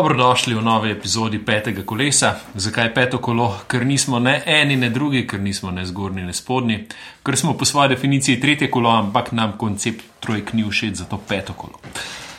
[0.00, 2.30] Dobrodošli v novi epizodi petega kolesa.
[2.54, 3.50] Zakaj peto kolo?
[3.68, 6.78] Ker nismo ne eni, ne drugi, ker nismo ne zgornji, ne spodnji,
[7.20, 11.52] ker smo po svoji definiciji tretje kolo, ampak nam koncept trojk ni všeč, zato peto
[11.52, 11.76] kolo.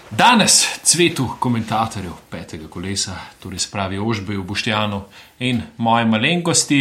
[0.09, 5.03] Danes cvetu komentatorjev petega kolesa, torej spravi Ožbeju, Boštjanu
[5.45, 6.79] in moje malenkosti,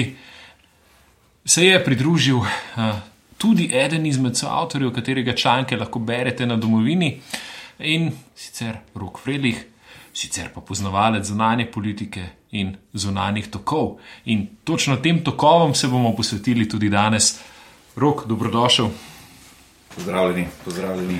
[1.45, 2.49] se je pridružil uh,
[3.37, 7.19] tudi eden izmed soavtorjev, katerega članke lahko berete na domovini
[7.79, 9.61] in sicer Rok Fredlih
[10.21, 13.99] sicer pa poznavalec zunanje politike in zunanjih tokov.
[14.25, 17.39] In točno tem tokovom se bomo posvetili tudi danes.
[17.97, 18.91] Rok, dobrodošel.
[20.01, 21.19] Pozdravljeni, pozdravljeni.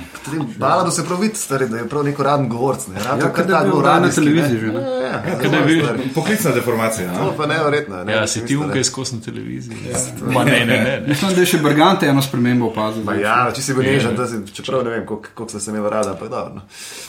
[0.57, 2.87] Hvala, da se prav vidi, stari, da je prav neko raden govorc.
[2.87, 2.95] Ne?
[2.97, 4.67] Rad, Ja, kad je bil na televiziji že.
[4.67, 4.81] ne?
[4.81, 5.99] Ja, ja, Kaj da bi- stari.
[6.15, 7.13] Poklicna deformacija.
[7.13, 7.33] To No?
[7.37, 8.03] pa neverjetno.
[8.03, 8.13] Ne?
[8.13, 9.77] Ja, si ti ukaj skozi na televiziji.
[9.85, 9.97] Ja.
[10.27, 11.03] Ma, ne, ne, ne.
[11.07, 13.03] Mislim, da je še Brgante eno spremembo opazil.
[13.03, 15.85] Ma ja, če si bil nežen, da si, čeprav ne vem, koliko sem se imel
[15.87, 16.53] rada, pa je dobro.
[16.55, 16.61] no.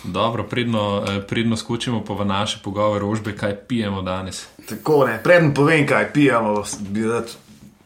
[0.04, 4.44] Dobro, predno, eh, predno skočimo pa v naše pogovore, ožbe, kaj pijemo danes.
[4.68, 7.24] Tako ne, preden povem, kaj pijemo, bi rad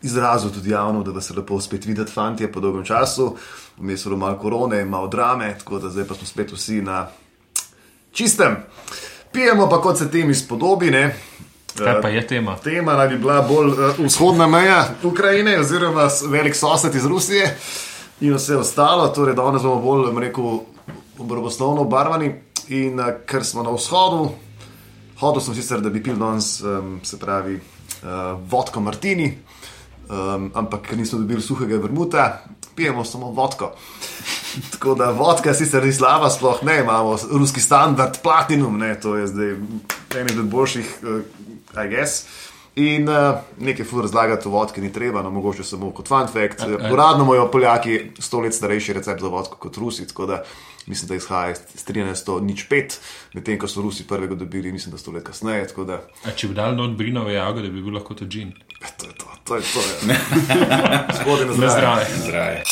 [0.06, 3.34] izrazil tudi javno, da vas je lepo spet videti, fanti, po dolgem času.
[3.78, 7.06] Vmes je bilo malo korone, malo drame, tako da zdaj pa smo spet vsi na
[8.12, 8.56] čistem.
[9.32, 11.16] Pijemo pa kot se temi spodobi, ne.
[11.76, 12.56] Kaj pa je tema?
[12.64, 17.56] Tema naj bi bila bolj uh, vzhodna meja Ukrajine, oziroma velik sosed iz Rusije
[18.20, 19.08] in vse ostalo.
[19.08, 20.60] Torej, danes bomo bolj, rekel,
[21.18, 22.32] obroboslovno obarvani.
[22.68, 24.30] In uh, ker smo na vzhodu,
[25.20, 29.34] hodil sem sicer, da bi pil danes, um, se pravi, uh, vodko Martini,
[30.08, 32.42] um, ampak ker nismo dobili suhega vrmuta,
[32.76, 33.72] pijemo samo vodko.
[34.72, 39.26] Tako da vodka sicer ni slaba, sploh ne imamo ruski standard, platinum, ne, to je
[39.26, 39.50] zdaj
[40.14, 41.20] eden od boljših, uh,
[41.76, 42.24] I guess.
[42.76, 43.14] In uh,
[43.58, 46.60] nekaj fur razlagati o vodki ni treba, no mogoče samo kot fun fact.
[46.60, 50.42] A- a- Uradno imajo Poljaki sto let starejši recept za vodko kot Rusi, tako da
[50.86, 52.40] mislim, da izhaja iz 13.
[52.40, 53.00] nič pet,
[53.34, 55.66] medtem ko so Rusi prvega dobili, mislim, da sto let kasneje.
[55.86, 58.52] Da, A če bi dal not brinove jagode, bi bil lahko to džin.
[58.96, 59.80] To je to, to je to.
[60.08, 60.18] Ja.
[61.16, 61.70] Spodaj na Na zdravje.
[61.70, 62.06] zdravje.
[62.18, 62.62] Zdraje.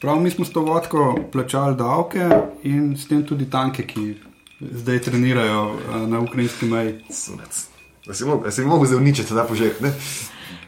[0.00, 2.28] Prav, mi smo s to vodko plačali davke
[2.62, 4.14] in s tem tudi tanke, ki
[4.60, 7.04] zdaj trenirajo eh, na ukrajinski meji.
[7.10, 7.64] Sunec.
[8.06, 9.80] Da si mogel, da si mogel zdaj uničiti ta požek.
[9.80, 9.92] Ne?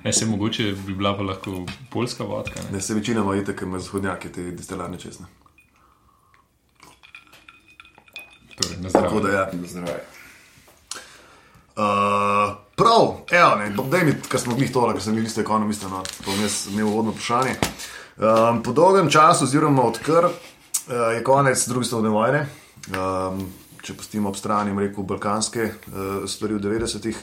[0.05, 2.61] Ne, se mogoče bi bila pa lahko polska vodka.
[2.63, 2.71] Ne?
[2.73, 5.27] ne se večinoma itek ima zahodnjaki te destilarne česne.
[8.57, 9.35] Torej, na Tako da zdravje.
[9.35, 9.67] ja.
[9.67, 10.05] Zdraje.
[11.77, 15.87] Uh, prav, evo, ne, daj mi, ker smo bili tole, ker sem bil isto ekonomist,
[15.89, 17.57] no, to jaz imel uvodno vprašanje.
[18.17, 20.35] Um, po dolgem času, oziroma odkar uh,
[21.15, 22.47] je konec druge svetovne vojne,
[22.93, 23.47] um,
[23.83, 27.23] če pustimo ob strani, rekel, balkanske uh, stvari v 90-ih,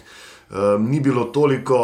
[0.49, 1.83] um, ni bilo toliko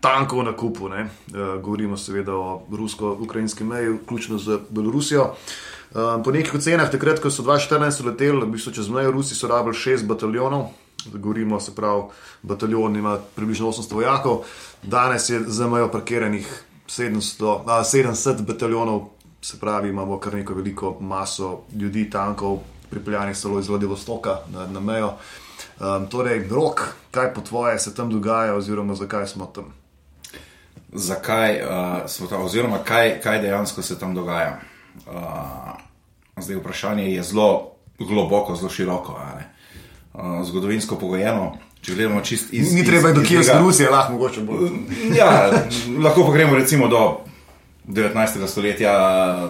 [0.00, 0.88] tankov na kupu.
[0.88, 1.08] ne.
[1.34, 5.34] Uh, govorimo seveda o rusko-ukrajinski meji, vključno z Belorusijo.
[5.94, 9.48] Um, po nekih ocenah, takrat, ko so 2014 leteli, v bistvu čez mejo Rusi, so
[9.48, 10.68] rabili šest bataljonov,
[11.12, 12.02] govorimo se pravi,
[12.42, 14.38] bataljon ima približno 800 vojakov,
[14.82, 19.08] danes je za mejo parkiranih 700, a, 70 bataljonov,
[19.42, 22.58] se pravi, imamo kar neko veliko maso ljudi, tankov,
[22.90, 25.14] pripeljanih celo iz Vladivostoka na, na mejo.
[25.80, 26.80] Um, torej, rok,
[27.10, 29.74] kaj po tvoje se tam dogaja, oziroma zakaj smo tam?
[30.92, 31.70] Zakaj uh,
[32.06, 34.58] smo tam, oziroma kaj, kaj dejansko se tam dogaja?
[35.06, 35.12] Uh,
[36.36, 39.18] zdaj vprašanje je zelo globoko, zelo široko.
[39.36, 39.57] ne.
[40.14, 42.72] Uh, zgodovinsko pogojeno, če gledamo čist iz.
[42.72, 44.70] Ni iz- treba do Kijevske Rusije, lahko mogoče bolj.
[45.14, 45.50] Ja,
[46.04, 47.20] lahko pa gremo recimo do
[47.86, 48.14] 19.
[48.46, 48.94] stoletja,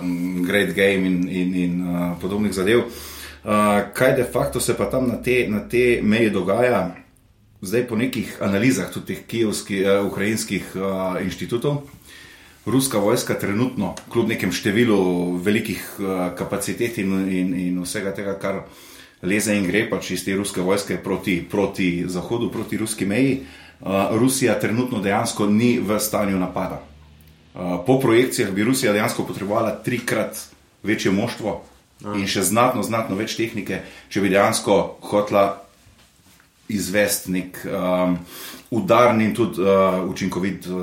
[0.03, 2.79] m, Great Game in, in, in uh, podobnih zadev.
[2.79, 3.53] Uh,
[3.95, 6.91] kaj de facto se pa tam na te, na te meji dogaja,
[7.63, 10.83] zdaj po nekih analizah tudi teh kijevskih, uh, ukrajinskih uh,
[11.23, 11.81] inštitutov.
[12.67, 14.99] Ruska vojska trenutno, kljub nekem številu
[15.39, 18.61] velikih uh, kapacitet in, in, in vsega tega, kar
[19.23, 23.41] leze in gre, pač iz te ruske vojske proti, proti zahodu, proti ruski meji,
[23.81, 26.83] uh, Rusija trenutno dejansko ni v stanju napada.
[27.55, 30.39] Uh, po projekcijah bi Rusija dejansko potrebovala trikrat
[30.83, 31.63] večje moštvo
[32.15, 34.77] in še znatno, znatno več tehnike, če bi dejansko
[35.11, 35.49] hotla
[36.69, 38.15] izvesti nek um,
[38.71, 40.79] udarni in tudi uh, učinkovit uh,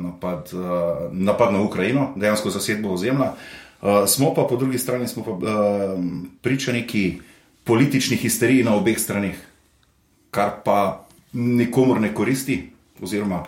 [0.00, 3.34] napad, uh, napad na Ukrajino, dejansko zasedbo ozemlja.
[3.78, 6.00] Uh, smo pa po drugi strani smo pa, uh,
[6.42, 7.20] priča neki
[7.68, 9.36] politični histeriji na obeh straneh,
[10.32, 11.04] kar pa
[11.36, 12.62] nikomor ne koristi,
[13.04, 13.42] oziroma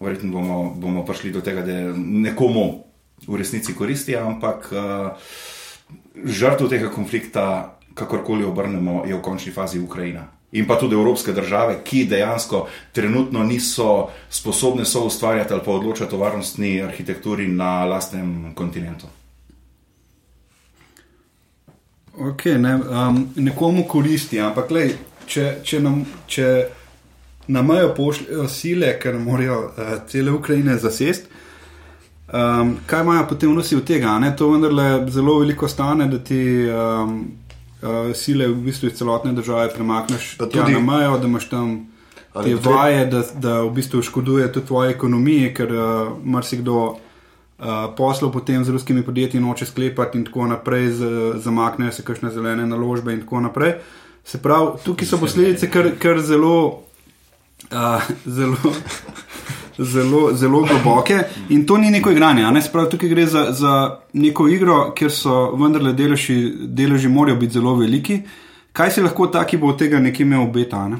[0.00, 2.84] verjetno bomo, bomo prišli do tega, da nekomu
[3.26, 5.32] v resnici koristi, ampak uh,
[6.24, 7.46] žrtev tega konflikta,
[7.94, 10.26] kakorkoli obrnemo, je v končni fazi Ukrajina.
[10.52, 16.14] In pa tudi evropske države, ki dejansko trenutno niso sposobne so ustvarjati ali pa odločati
[16.14, 19.08] o varnostni arhitekturi na lastnem kontinentu.
[22.18, 24.90] Okay, ne, um, nekomu koristi, ampak lej,
[25.26, 26.48] če, če, nam, če
[27.48, 31.30] na mejo pošljajo sile, ker ne morejo uh, cele Ukrajine zasest.
[32.32, 34.18] Um, kaj imajo potem vsi od tega?
[34.20, 34.30] Ne?
[34.36, 37.16] To vendarle zelo veliko stane, da ti um,
[37.80, 41.74] uh, sile v bistvu iz celotne države premakneš Pa tudi na mejo, da imaš tam
[42.32, 46.96] te vaje, da, da v bistvu škoduje tudi tvoji ekonomiji, ker uh, marsikdo
[47.62, 52.30] uh, poslov potem z ruskimi podjetji noče sklepati in tako naprej, z, zamaknejo se kakšne
[52.30, 53.74] zelene naložbe in tako naprej.
[54.24, 56.82] Se pravi, tukaj so posledice kar, kar zelo,
[57.70, 58.74] uh, zelo,
[59.94, 62.50] zelo, zelo globoke in to ni neko igranje.
[62.50, 62.62] Ne?
[62.62, 63.74] Se pravi, tukaj gre za, za
[64.12, 68.20] neko igro, kjer so vendarle deleži, deleži morajo biti zelo veliki.
[68.72, 70.76] Kaj si lahko taki bo od tega nekje imel obeta?
[70.76, 70.96] a Ne?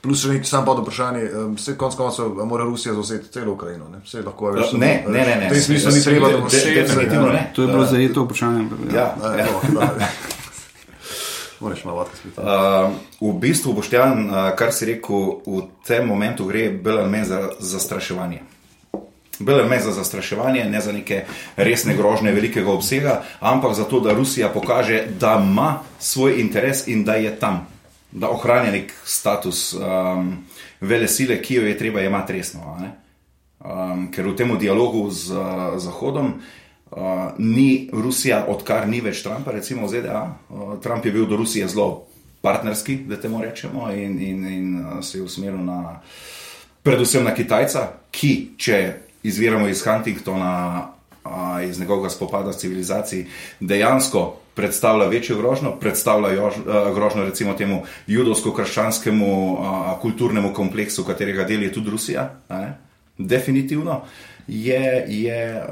[0.00, 1.26] Plus še nekaj sam pod vprašanje,
[1.56, 3.88] vse konc koncev mora Rusija zauzeti celo Ukrajino.
[3.92, 4.72] Ne, vse lahko je več.
[4.72, 5.34] Ne, ne, ne.
[5.36, 5.48] ne.
[5.50, 6.74] V tem smislu ni treba, da bo vse.
[6.74, 7.42] definitivno ne.
[7.54, 8.64] To je bilo zajeto vprašanje.
[8.94, 9.46] Ja, Ja, ja.
[9.74, 10.08] da.
[11.60, 12.28] Moraš malo voditi.
[12.40, 12.88] Uh,
[13.20, 17.40] v bistvu, Boštjan, uh, kar si rekel, v tem momentu gre bolj ali manj za
[17.60, 18.40] zastraševanje.
[19.48, 21.24] Ali manj za zastraševanje, ne za neke
[21.56, 27.04] resne grožnje velikega obsega, ampak za to, da Rusija pokaže, da ima svoj interes in
[27.04, 27.66] da je tam,
[28.12, 30.44] da ohranja nek status um,
[30.80, 32.76] vele sile, ki jo je treba imati resno.
[33.60, 39.52] Um, ker v tem dialogu z uh, Zahodom uh, ni Rusija, odkar ni več Trumpa,
[39.52, 40.22] recimo v ZDA.
[40.48, 42.06] Uh, Trump je bil do Rusije zelo
[42.40, 46.00] partnerski, da temu rečemo, in, in, in uh, se je usmeril na,
[46.82, 50.88] predvsem na Kitajca, ki, če izviramo iz Huntingtona,
[51.24, 51.30] uh,
[51.68, 53.24] iz njegovega spopada s civilizacijo,
[53.60, 61.44] dejansko predstavlja večjo grožnjo, predstavlja jož, uh, grožnjo recimo temu judovsko-krščanskemu uh, kulturnemu kompleksu, katerega
[61.44, 62.30] del je tudi Rusija.
[62.48, 62.78] a ne.
[63.18, 64.00] Definitivno
[64.48, 65.62] je, je,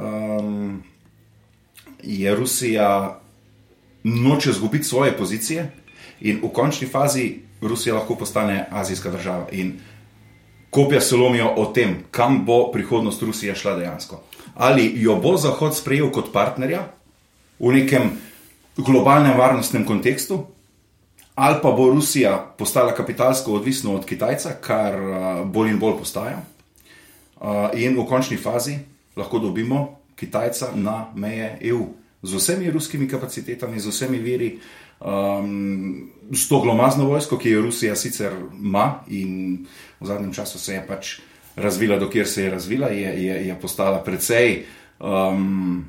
[0.41, 0.83] um,
[2.03, 3.21] je Rusija
[4.05, 5.71] noče izgubiti svoje pozicije
[6.21, 9.47] in v končni fazi Rusija lahko postane azijska država.
[9.53, 9.73] In
[10.71, 14.23] kopija se lomijo o tem, kam bo prihodnost Rusije šla dejansko.
[14.55, 16.89] Ali jo bo Zahod sprejel kot partnerja
[17.59, 18.11] v nekem
[18.77, 20.47] globalnem varnostnem kontekstu,
[21.35, 24.95] ali pa bo Rusija postala kapitalsko odvisna od Kitajca, kar
[25.45, 26.43] bolj in bolj postaja.
[27.75, 28.79] In v končni fazi
[29.17, 31.87] lahko dobimo Kitajca na meje EU
[32.23, 34.59] z vsemi ruskimi kapacitetami, z vsemi viri,
[35.01, 39.67] um, s to glomazno vojsko, ki jo Rusija sicer ima in
[40.01, 41.19] v zadnjem času se je pač
[41.57, 44.65] razvila, dokler se je razvila, je, je, je postala precej
[44.99, 45.85] um,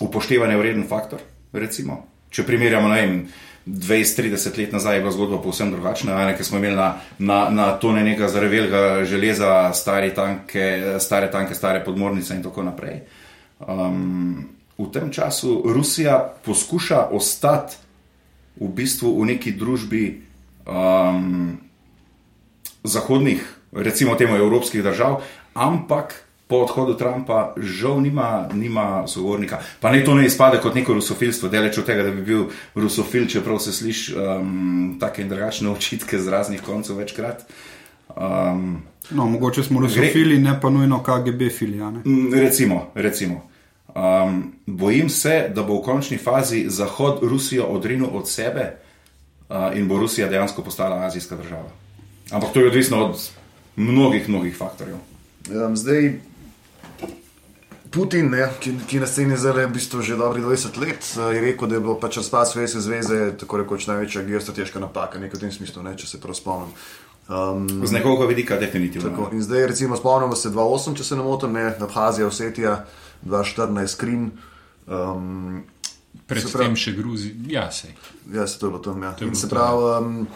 [0.00, 1.20] upoštevanje vreden faktor.
[1.52, 2.04] Recimo.
[2.30, 3.20] Če primerjamo, ne vem.
[3.68, 7.66] 20-30 let nazaj je bila zgodba povsem drugačna, ne, ker smo imeli na, na, na
[7.76, 13.02] tone nekega zarevelega železa, stare tanke, stare tanke, stare podmornice in tako naprej.
[13.60, 14.48] Um,
[14.78, 17.76] v tem času Rusija poskuša ostati
[18.56, 20.04] v bistvu v neki družbi
[20.64, 21.58] um,
[22.84, 23.42] zahodnih,
[23.72, 25.22] recimo temu evropskih držav,
[25.54, 26.14] ampak
[26.48, 29.58] po odhodu Trumpa žal nima, nima sogovornika.
[29.80, 32.44] Pa ne to ne izpade kot neko rusofilstvo, daleč od tega, da bi bil
[32.74, 37.44] rusofil, čeprav se sliši um, take in drugačne očitke z raznih koncev večkrat.
[38.16, 41.80] Um, No, mogoče smo rusofili, ne pa nujno KGB fili.
[41.80, 41.98] a ne?
[42.04, 43.48] Mm, Recimo, recimo.
[43.94, 48.72] Um, bojim se, da bo v končni fazi Zahod Rusijo odrinil od sebe
[49.48, 51.70] uh, in bo Rusija dejansko postala azijska država.
[52.30, 53.30] Ampak to je odvisno od
[53.76, 54.96] mnogih, mnogih faktorjev.
[55.48, 56.20] Um, zdaj,
[57.90, 61.34] Putin, ne, ki, ki je na sceni zdaj v bistvu že dobrih 20 let, eh,
[61.34, 65.38] je rekel, da je bilo pač razpad Sovjetske zveze tako rekoč največja geostrateška napaka, nekaj
[65.38, 66.74] v tem smislu, ne, če se prav spomnim.
[67.28, 69.08] Um, Z nekoga vidika, definitivno.
[69.08, 72.84] Tako, in zdaj, recimo, spomnimo se 2-8, če se ne motim, ne, Abhazija, Osetija,
[73.24, 74.30] 2-14, Krim.
[74.86, 75.64] Um,
[76.28, 77.94] Se Predtem še Gruzi, ja, sej.
[78.32, 79.02] ja, se to je bilo tam.
[79.02, 79.14] Ja.
[79.16, 79.56] je In bilo se tam.
[79.56, 80.28] pravi, um,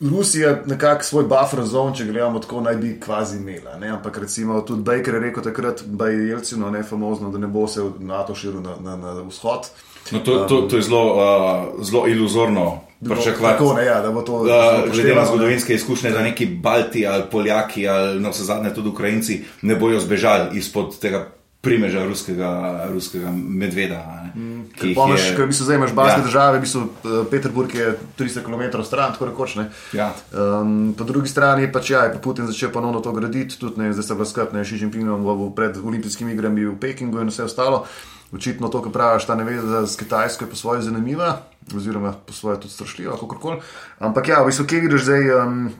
[0.00, 3.76] Rusija nekako svoj buffer zone, če gledamo tako, naj bi kvazi imela.
[3.78, 3.88] Ne?
[3.88, 7.66] Ampak recimo tudi Baker je rekel takrat, da je Jelcino ne famozno, da ne bo
[7.68, 9.66] se NATO širil na, na, na vzhod.
[10.10, 13.86] No, to, to, to je zelo, uh, zelo iluzorno pričakovati.
[13.86, 14.44] Ja, da bo to.
[14.44, 18.88] Da, glede na zgodovinske izkušnje, da neki Balti ali Poljaki ali na vse zadnje tudi
[18.88, 22.50] Ukrajinci ne bojo zbežali izpod tega primeža ruskega,
[22.92, 23.98] ruskega medveda.
[24.34, 25.52] Ne, mm, Ker Pomeš, je...
[25.52, 26.24] se zdaj imaš baske ja.
[26.24, 29.54] države, bistvu eh, Peterburg je 300 km stran, tako rekoč.
[29.54, 29.70] Ne?
[29.92, 30.12] Ja.
[30.32, 33.92] Um, po drugi strani pač ja, je pa Putin začel ponovno to graditi, tudi ne,
[33.92, 37.86] zdaj sta bila skrbna, Xi Jinpingom v- pred olimpijskimi igrami v Pekingu in vse ostalo.
[38.32, 42.60] Očitno to, kar praviš, ta neveza z Kitajsko je po svoje zanimiva, oziroma po svoje
[42.60, 43.64] tudi strašljiva, kakorkoli.
[43.98, 45.70] Ampak ja, v bistvu, kje vidiš zdaj um,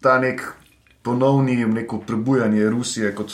[0.00, 0.42] ta nek
[1.02, 3.30] ponovni neko prebujanje Rusije kot,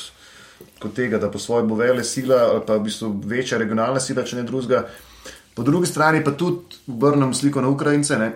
[0.81, 4.25] kot tega, da po svoje bo vele sila ali pa v bistvu večja regionalna sila,
[4.25, 4.87] če ne drugega.
[5.55, 8.19] Po drugi strani pa tudi obrnem sliko na Ukrajince.
[8.19, 8.33] Ne?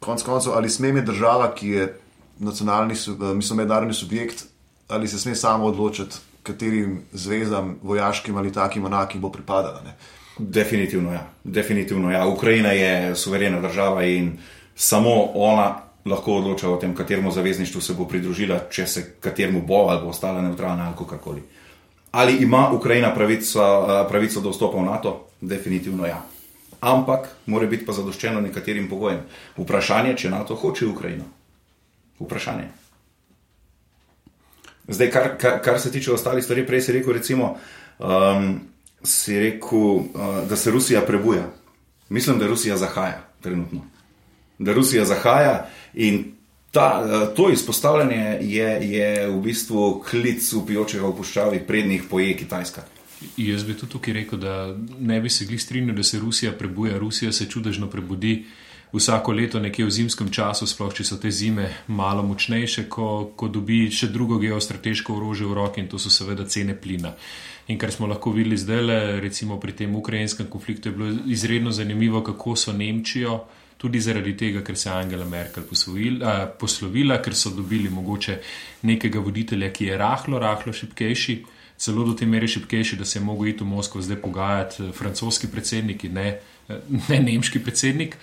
[0.00, 1.94] konc koncev, ali sme imeti država, ki je
[2.38, 4.44] nacionalni, eh, mislim, mednarodni subjekt,
[4.88, 9.82] ali se sme samo odločiti, katerim zvezdam, vojaškim ali takim enakim bo pripadala.
[9.84, 9.94] Ne?
[10.38, 11.26] Definitivno ja.
[11.44, 12.26] Definitivno ja.
[12.26, 14.38] Ukrajina je suverena država in
[14.74, 19.74] samo ona lahko odloča o tem, kateremu zavezništvu se bo pridružila, če se kateremu bo
[19.74, 21.42] ali bo ostala neutralna ali kakorkoli.
[22.10, 25.28] Ali ima Ukrajina pravico, eh, pravico do vstopa v NATO?
[25.40, 26.22] Definitivno ja.
[26.80, 29.20] Ampak mora biti pa zadoščeno nekaterim pogojem.
[29.56, 31.24] Vprašanje, če NATO hoče Ukrajino.
[32.20, 32.68] Vprašanje.
[34.88, 37.54] Zdaj, kar, kar, kar se tiče ostalih stvari, prej si rekel, recimo,
[37.98, 38.60] um,
[39.04, 41.44] si rekel, uh, da se Rusija prebuja.
[42.08, 43.84] Mislim, da Rusija zahaja trenutno.
[44.58, 46.32] Da Rusija zahaja in
[46.70, 52.86] ta, uh, to izpostavljanje je, je v bistvu klic upijočega v puščavi, prednjih poje Kitajska.
[53.36, 56.98] Jaz bi tudi tukaj rekel, da ne bi se glih strinjal, da se Rusija prebuja.
[56.98, 58.44] Rusija se čudežno prebudi
[58.92, 63.48] vsako leto, nekje v zimskem času, sploh če so te zime malo močnejše, ko, ko
[63.48, 67.14] dobi še drugo geostrateško orožje v roki in to so seveda cene plina.
[67.70, 72.24] In kar smo lahko videli zdaj, recimo pri tem ukrajinskem konfliktu, je bilo izredno zanimivo,
[72.26, 73.44] kako so Nemčijo.
[73.80, 78.36] Tudi zaradi tega, ker se je Angela Merkel posvojil, a, poslovila, ker so dobili mogoče
[78.88, 81.38] nekega voditelja, ki je rahlo, rahlo šipkejši,
[81.80, 84.92] celo do te mere šipkejši, da se je mogel iti v Moskvo zdaj pogajati eh,
[84.92, 86.28] francoski predsednik in ne,
[86.68, 88.16] eh, ne nemški predsednik.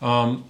[0.00, 0.40] Um,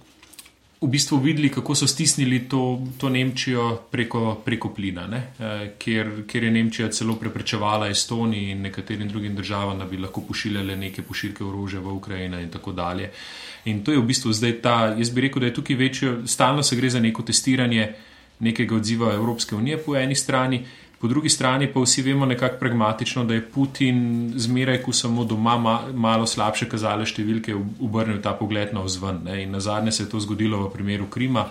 [0.81, 6.43] v bistvu videli, kako so stisnili to, to Nemčijo preko, preko plina, e, kjer, kjer
[6.43, 11.43] je Nemčija celo preprečevala Estoniji in nekaterim drugim državam, da bi lahko pošiljale neke pošiljke
[11.43, 13.09] orožja v Ukrajino in tako dalje.
[13.67, 16.63] In to je v bistvu zdaj ta, jaz bi rekel, da je tukaj večjo, stalno
[16.63, 17.89] se gre za neko testiranje
[18.39, 20.63] nekega odziva Evropske unije po eni strani,
[20.97, 25.57] Po drugi strani pa vsi vemo nekako pragmatično, da je Putin zmeraj, ko samo doma
[25.57, 27.53] ma, malo slabše kazale številke,
[27.85, 29.21] obrnil ta pogled na vzven.
[29.27, 29.43] Ne?
[29.43, 31.45] In na zadnje se je to zgodilo v primeru Krima,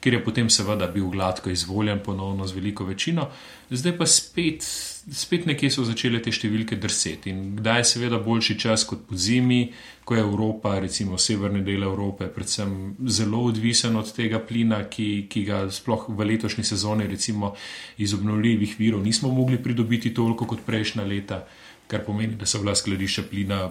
[0.00, 3.26] kjer je potem seveda bil gladko izvoljen ponovno z veliko večino.
[3.70, 4.68] Zdaj pa spet,
[5.10, 7.32] spet nekje so začele te številke drseti.
[7.32, 9.72] In kdaj je seveda boljši čas kot po zimi,
[10.06, 15.44] ko je Evropa, recimo severni del Evrope, predvsem zelo odvisen od tega plina, ki, ki
[15.48, 17.54] ga sploh v letošnji sezoni, recimo
[17.98, 21.44] iz obnovljivih virov, nismo mogli pridobiti toliko kot prejšnja leta,
[21.90, 23.64] kar pomeni, da so bila skladišča plina.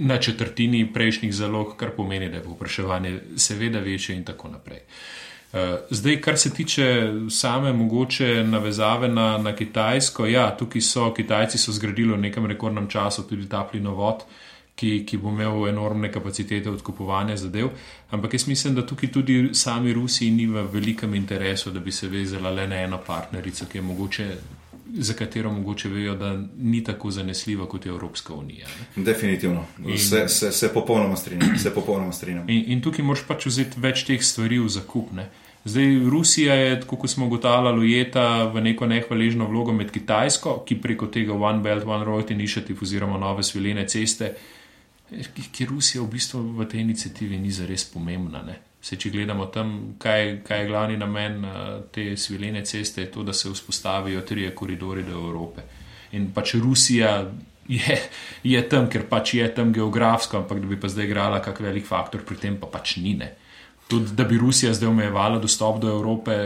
[0.00, 4.80] Na četrtini prejšnjih zalog, kar pomeni, da je povpraševanje seveda večje, in tako naprej.
[4.80, 5.29] Eh,
[5.90, 11.72] zdaj, kar se tiče same mogoče navezave na, na Kitajsko, ja, tukaj so Kitajci so
[11.72, 14.22] zgradili v nekem rekordnem času tudi ta plinovod,
[14.74, 17.68] ki, ki bo imel enormne kapacitete odkupovanja zadev.
[18.10, 22.08] Ampak jaz mislim, da tukaj tudi sami Rusiji ni v velikem interesu, da bi se
[22.08, 24.32] vezala le na eno partnerico, ki je mogoče.
[24.98, 28.66] Za katero mogoče vejo, da ni tako zanesljiva kot je Evropska unija.
[28.96, 29.04] Ne?
[29.04, 31.58] Definitivno, in, se, se, se popolnoma strinjam.
[31.58, 32.50] Se popolnoma strinjam.
[32.50, 35.12] In, in tukaj moraš pač vzeti več teh stvari v zakup.
[35.14, 35.28] Ne?
[35.64, 41.06] Zdaj, Rusija je, kot smo ugotavljali, ujeta v neko nehvaležno vlogo med Kitajsko, ki preko
[41.06, 44.32] tega One Belt, One Road Initiative oziroma nove svilene ceste,
[45.52, 48.42] ki Rusija v bistvu v tej inicijativi ni zares pomembna.
[48.46, 48.56] Ne?
[48.80, 51.42] Se, če gledamo tam, kaj, kaj je glavni namen
[51.92, 55.66] te svilene ceste, je to, da se vzpostavijo trije koridori do Evrope.
[56.16, 57.10] In pač Rusija
[57.68, 57.98] je,
[58.42, 61.86] je tam, ker pač je tam geografsko, ampak da bi pa zdaj igrala kak velik
[61.86, 63.14] faktor, pri tem pa pač ni.
[63.20, 63.34] Ne?
[63.90, 66.38] Tudi da bi Rusija zdaj omejevala dostop do Evrope,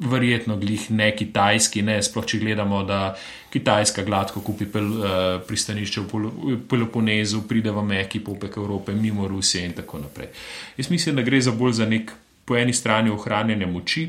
[0.00, 3.16] verjetno glih ne kitajski, ne sploh če gledamo, da
[3.50, 5.08] Kitajska gladko kupi pel, uh,
[5.46, 10.30] pristanišče v Peloponezu, pride v Meki, popek Evrope, mimo Rusije in tako naprej.
[10.78, 12.12] Jaz mislim, da gre za bolj za nek
[12.44, 14.08] po eni strani ohranjanje moči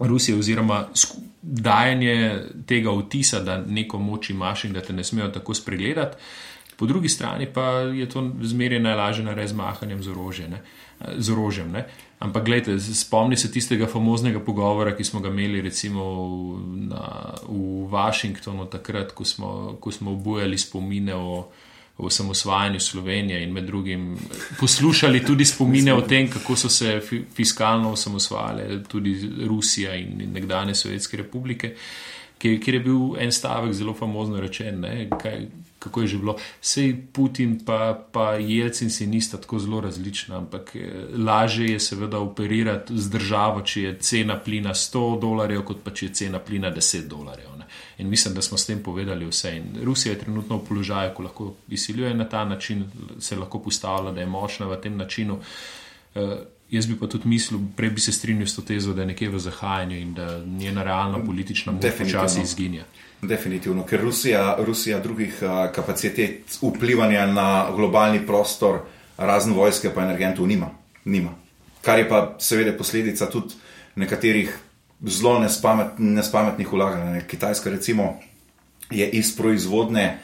[0.00, 0.86] Rusije oziroma
[1.42, 6.16] dajanje tega vtisa, da neko moč imaš in da te ne smejo tako spregledati.
[6.76, 10.54] Po drugi strani pa je to zmeraj najlažje narediti z mahanjem z orožjem.
[11.18, 11.72] Z orožjem
[12.20, 16.02] Ampak, gledajte, spomni se tistega famoznega pogovora, ki smo ga imeli recimo
[16.76, 21.46] na, v Washingtonu, takrat, ko smo, ko smo obujali spomine o,
[21.96, 24.18] o osamosvajanju Slovenije in med drugim
[24.60, 27.00] poslušali tudi spomine o tem, kako so se
[27.34, 29.16] fiskalno osamosvajale tudi
[29.48, 31.74] Rusija in, in nekdanje Sovjetske republike,
[32.40, 34.80] kjer je bil en stavek zelo famozno rečen.
[34.80, 35.46] Ne, kaj,
[35.78, 36.36] kako je že bilo.
[36.60, 42.18] Sej Putin pa, pa Jelcin si nista tako zelo različna, ampak eh, lažje je seveda
[42.18, 46.72] operirati z državo, če je cena plina 100 dolarjev, kot pa če je cena plina
[46.74, 47.56] 10 dolarjev.
[47.58, 47.66] Ne.
[47.98, 49.56] In mislim, da smo s tem povedali vse.
[49.56, 52.84] In Rusija je trenutno v položaju, ko lahko izsiljuje na ta način,
[53.18, 55.40] se lahko postavlja, da je močna v tem načinu.
[56.14, 56.32] Uh,
[56.70, 59.28] jaz bi pa tudi mislil, prej bi se strinjal s to tezo, da je nekje
[59.28, 62.84] v zahajanju in da njena realna politična moč počasi izginja.
[63.22, 65.42] Definitivno, ker Rusija, Rusija drugih
[65.74, 68.80] kapacitet vplivanja na globalni prostor,
[69.18, 70.70] razen vojske, pa energentov nima.
[71.04, 71.30] nima.
[71.80, 73.54] kar je pa seveda posledica tudi
[73.96, 74.58] nekaterih
[75.06, 77.20] zelo nespamet, nespametnih vlaganj.
[77.28, 78.20] Kitajska, recimo,
[78.90, 80.18] je iz proizvodne,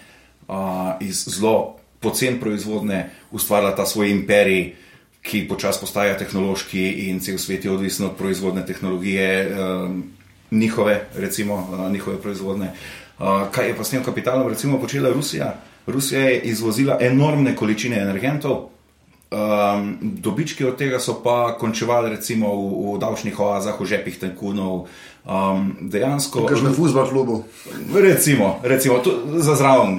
[0.49, 0.57] uh,
[1.01, 4.75] iz zelo pocen proizvodne, ustvarila ta svoj imperij,
[5.27, 10.05] ki počasi postaja tehnološki in cel svet je odvisen od proizvodne tehnologije, um,
[10.51, 12.73] njihove, recimo, uh, njihove proizvodne.
[13.19, 15.55] Uh, kaj je pa s tem kapitalom, recimo, počela Rusija?
[15.87, 18.69] Rusija je izvozila enormne količine energentov,
[19.27, 24.87] Um, dobički od tega so pa končevali recimo v, v davčnih oazah, v žepih tenkunov.
[25.27, 27.35] Um, dejansko, Kaj že na futbol klubu?
[27.91, 29.99] recimo, recimo to, za zraven.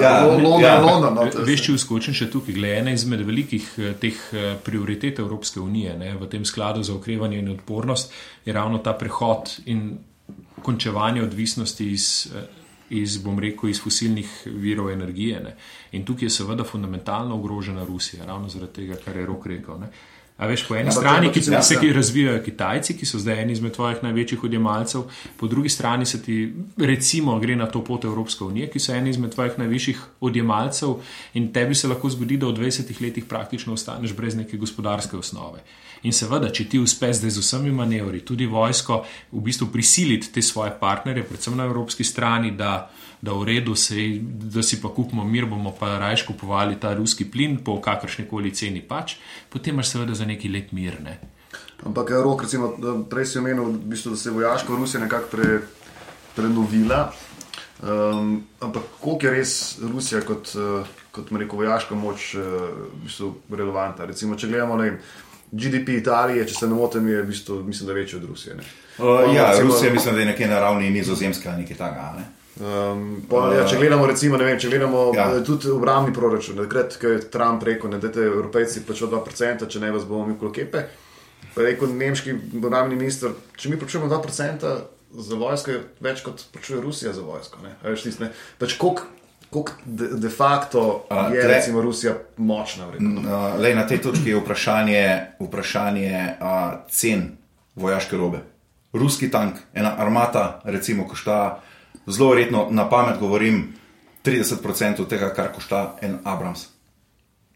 [0.00, 0.80] Ja, London, ja.
[0.80, 1.14] London.
[1.14, 5.60] no, Veš, če uskočim še tukaj, glede ena izmed velikih eh, teh eh, prioritet Evropske
[5.60, 8.12] unije ne, v tem skladu za okrevanje in odpornost
[8.44, 9.88] je ravno ta prehod in
[10.62, 12.48] končevanje odvisnosti iz, eh,
[12.90, 15.40] iz bom rekel, iz fosilnih virov energije.
[15.44, 15.56] Ne.
[15.92, 19.80] In tukaj je seveda fundamentalno ogrožena Rusija, ravno zaradi tega, kar je rok rekel.
[19.80, 19.90] Ne.
[20.36, 23.54] A veš, po eni Ja, strani, ki se ki razvijajo Kitajci, ki so zdaj eni
[23.56, 25.06] izmed tvojih največjih odjemalcev,
[25.40, 29.10] po drugi strani se ti, recimo, gre na to pot Evropske unije, ki so eni
[29.10, 30.98] izmed tvojih najvišjih odjemalcev,
[31.40, 35.64] in tebi se lahko zgodi, da v 20 letih praktično ostaneš brez neke gospodarske osnove.
[36.04, 39.00] In seveda, če ti uspeš zdaj z vsemi manevri, tudi vojsko,
[39.32, 42.90] v bistvu prisiliti te svoje partnerje, predvsem na evropski strani, da,
[43.26, 47.26] da v redu se, da si pa kupimo mir, bomo pa rajš kupovali ta ruski
[47.30, 49.16] plin po kakršni koli ceni pač,
[49.50, 51.00] potem imaš seveda za neki let mir.
[51.02, 51.18] Ne?
[51.86, 55.02] Ampak je rok, recimo, da prej si omenil, v bistvu, da se je vojaška Rusija
[55.02, 55.58] nekako pre,
[56.36, 57.10] prenovila.
[57.82, 59.52] Um, ampak koliko je res
[59.82, 64.08] Rusija kot, uh, kot rekel, vojaška moč v bistvu relevantna?
[64.08, 64.94] Recimo, če gledamo na
[65.52, 68.56] GDP Italije, če se ne motim, je v bistvu, mislim, da večji od Rusije.
[68.56, 68.64] Ne?
[68.98, 72.14] Uh, ja, Recimo- Rusija mislim, da je nekje na ravni nizozemska ali nekaj takega.
[72.16, 72.24] Ne?
[72.56, 75.26] Um, pa, ja, če gledamo, recimo, vem, če gledamo Ja.
[75.34, 75.42] ja.
[75.44, 79.90] tudi obrambni proračun, takrat, ko je Trump rekel, da dajte Evropejci pač 2%, če ne
[79.92, 80.86] vas bomo mi klokepe.
[81.52, 84.72] Pa je rekel nemški obrambni minister, če mi plačujemo 2%
[85.16, 87.60] za vojsko, je več kot plačuje Rusija za vojsko.
[87.64, 87.76] Ne?
[87.82, 88.32] A veš, tisto, ne?
[88.60, 89.04] Pač koliko
[89.50, 92.88] koliko de, de facto je tle- recimo Rusija močna.
[92.88, 95.04] Uh, lej, na tej točki je vprašanje,
[95.40, 97.36] vprašanje uh, cen
[97.74, 98.42] vojaške robe.
[98.92, 101.60] Ruski tank, ena armata, recimo, košta
[102.06, 103.74] zelo verjetno, na pamet govorim,
[104.24, 106.68] 30% tega, kar košta en Abrams.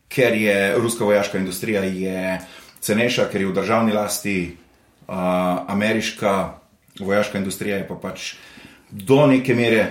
[0.08, 2.40] Ker je ruska vojaška industrija je
[2.80, 4.36] cenejša, ker je v državni lasti,
[5.08, 5.14] uh,
[5.68, 6.54] ameriška
[7.00, 8.34] vojaška industrija je pa pač
[8.90, 9.86] do neke mere,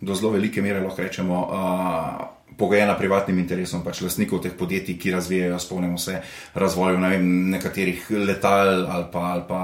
[0.00, 5.10] do zelo velike mere, lahko rečemo, uh, pogojena privatnim interesom pač lastnikov teh podjetij, ki
[5.10, 6.20] razvijajo, spomnimo se,
[6.54, 9.60] razvoju ne vem, nekaterih letal ali pa, ali pa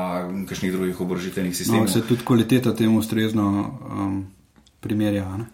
[0.48, 1.88] kakšnih drugih oborožitvenih No, sistemov.
[1.88, 3.46] se tudi kvaliteta temu ustrezno
[3.90, 4.26] um,
[4.80, 5.24] primerja.
[5.36, 5.44] Ne?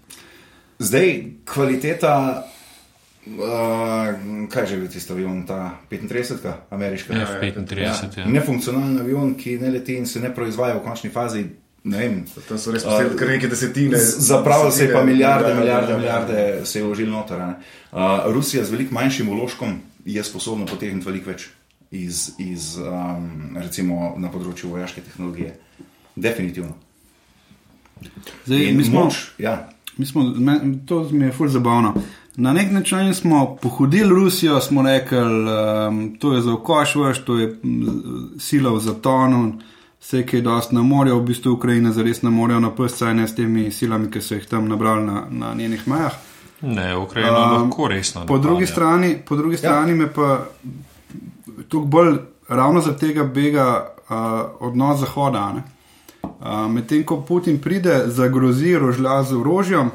[0.78, 2.44] Zdaj, kvaliteta,
[3.26, 7.14] uh, kaj že je tisto avion, ta 35, ameriška.
[7.14, 8.26] F-35, ja.
[8.26, 11.46] Nefunkcionalen avion, ki ne leti in se ne proizvaja v končni fazi.
[11.84, 12.24] Ne vem.
[12.48, 13.98] Tam so res postavili kar neke desetine.
[13.98, 15.98] Zapravili se je pa milijarde, ja, milijarde, ja, ja.
[15.98, 17.40] milijarde se je vložili noter.
[17.40, 17.54] a ne.
[17.92, 21.48] Uh, Rusija z veliko manjšim vložkom je sposobna potegniti veliko več
[21.90, 25.54] iz, iz um, recimo na področju vojaške tehnologije.
[26.16, 26.74] Definitivno.
[28.46, 29.68] Zdaj, In mi smo, moč, ja.
[29.96, 31.94] mi smo, me, to mi je fulj zabavno.
[32.38, 37.48] Na nek način smo pohodili Rusijo, smo rekli, um, to je za okoš to je
[37.62, 39.58] mm, sila v zatonu,
[40.00, 43.28] vse, ki je dost na morju, v bistvu Ukrajina zares ne morejo napasti, saj ne
[43.28, 46.12] s temi silami, ki so jih tam nabrali na, na njenih mejah.
[46.60, 48.26] Ne, Ukrajina Um, lahko resno.
[48.26, 50.46] Po drugi strani, po drugi strani me pa
[51.68, 52.16] tukaj bolj
[52.48, 54.16] ravno zaradi tega bega uh,
[54.60, 55.38] odnos Zahoda.
[55.38, 55.62] a ne.
[56.22, 59.90] Uh, Medtem ko Putin pride, zagrozi rožlja z orožjem,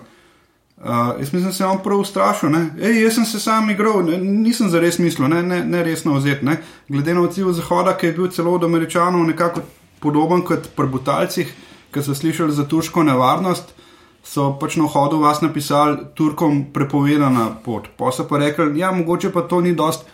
[0.77, 0.85] uh,
[1.19, 2.49] jaz mislim, da se je on prav ustrašil.
[2.49, 2.69] ne.
[2.81, 6.13] Ej, jaz sem se sam igral, ne, nisem za res mislil, ne, ne, ne resno
[6.13, 6.45] vzeti.
[6.45, 6.57] Ne.
[6.89, 9.61] Glede na odziv Zahoda, ki je bil celo od Američanov nekako
[10.03, 11.55] podoben kot pri Butalcih,
[11.93, 13.73] ki so slišali za turško nevarnost
[14.23, 17.89] so pač na vhodu vas napisali, Turkom prepovedana pot.
[17.97, 20.07] Pa so pa rekli, ja, mogoče pa to ni dost.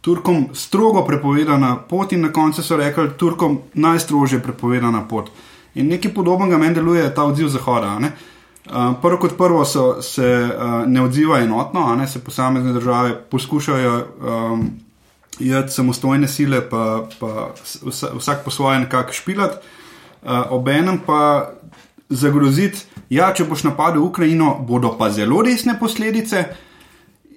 [0.00, 5.30] Turkom strogo prepovedana pot, in na koncu so rekli, Turkom najstrožje prepovedana pot.
[5.74, 7.98] In nekaj podobnega meni deluje ta odziv Zahoda.
[8.00, 13.96] Uh, prvo kot prvo so, se uh, ne odziva enotno, ne se posamezne države poskušajo
[13.96, 14.70] um,
[15.38, 17.52] jeti samostojne sile, pa, pa
[17.86, 19.58] vsa, vsak po svoje nekako špilat,
[20.22, 21.50] uh, obenem pa
[22.08, 26.44] zagroziti, ja, če boš napadel Ukrajino, bodo pa zelo resne posledice.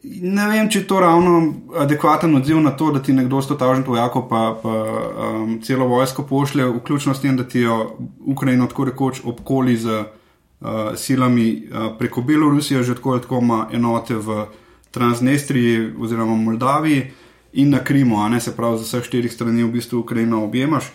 [0.08, 1.40] Ne vem, če je to ravno
[1.84, 6.24] adekvaten odziv na to, da ti nekdo s totažnim vojakom pa, pa um, celo vojsko
[6.30, 11.92] pošlje, vključno s tem, da ti jo Ukrajino tako rekoč obkoli z uh, silami uh,
[12.00, 14.46] preko Belorusije, že tako ali tako ima enote v
[14.92, 17.12] Transnestriji oziroma Moldaviji
[17.54, 20.92] in na Krimu, a ne se pravi, z vseh štirih strani v bistvu Ukrajino objemaš.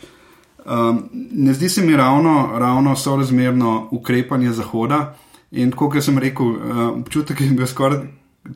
[0.65, 5.15] Um, ne zdi se mi ravno, ravno sorazmerno ukrepanje Zahoda.
[5.51, 7.99] In kot sem rekel, uh, občutek je bil skoraj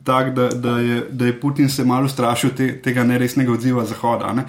[0.03, 4.33] tak, da, da, je, da je Putin se malo strašil te, tega neresnega odziva Zahoda.
[4.33, 4.45] Ne?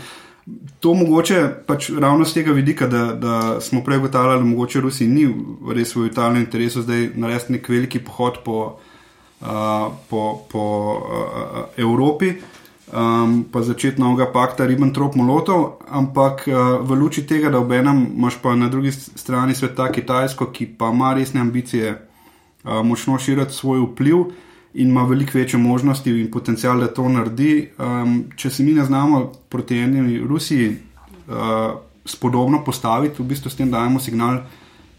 [0.81, 5.09] To mogoče pač ravno z tega vidika, da, da smo prej ugotavljali, da mogoče Rusiji
[5.09, 5.27] ni
[5.75, 8.79] res v vitalnem interesu zdaj narediti nek veliki pohod po,
[9.41, 9.49] uh,
[10.11, 12.33] po, po uh, Evropi.
[12.89, 18.55] Um, pa začeti novega pakta Ribbentrop-Molotov, ampak uh, v luči tega, da obenem imaš pa
[18.57, 24.17] na drugi strani sveta Kitajsko, ki pa ima resne ambicije uh, močno širiti svoj vpliv,
[24.17, 24.33] uh,
[24.75, 27.69] in ima veliko večje možnosti in potencial, da to naredi.
[27.79, 33.57] Um, če se mi ne znamo proti eni Rusiji uh, spodobno postaviti, v bistvu s
[33.57, 34.41] tem dajemo signal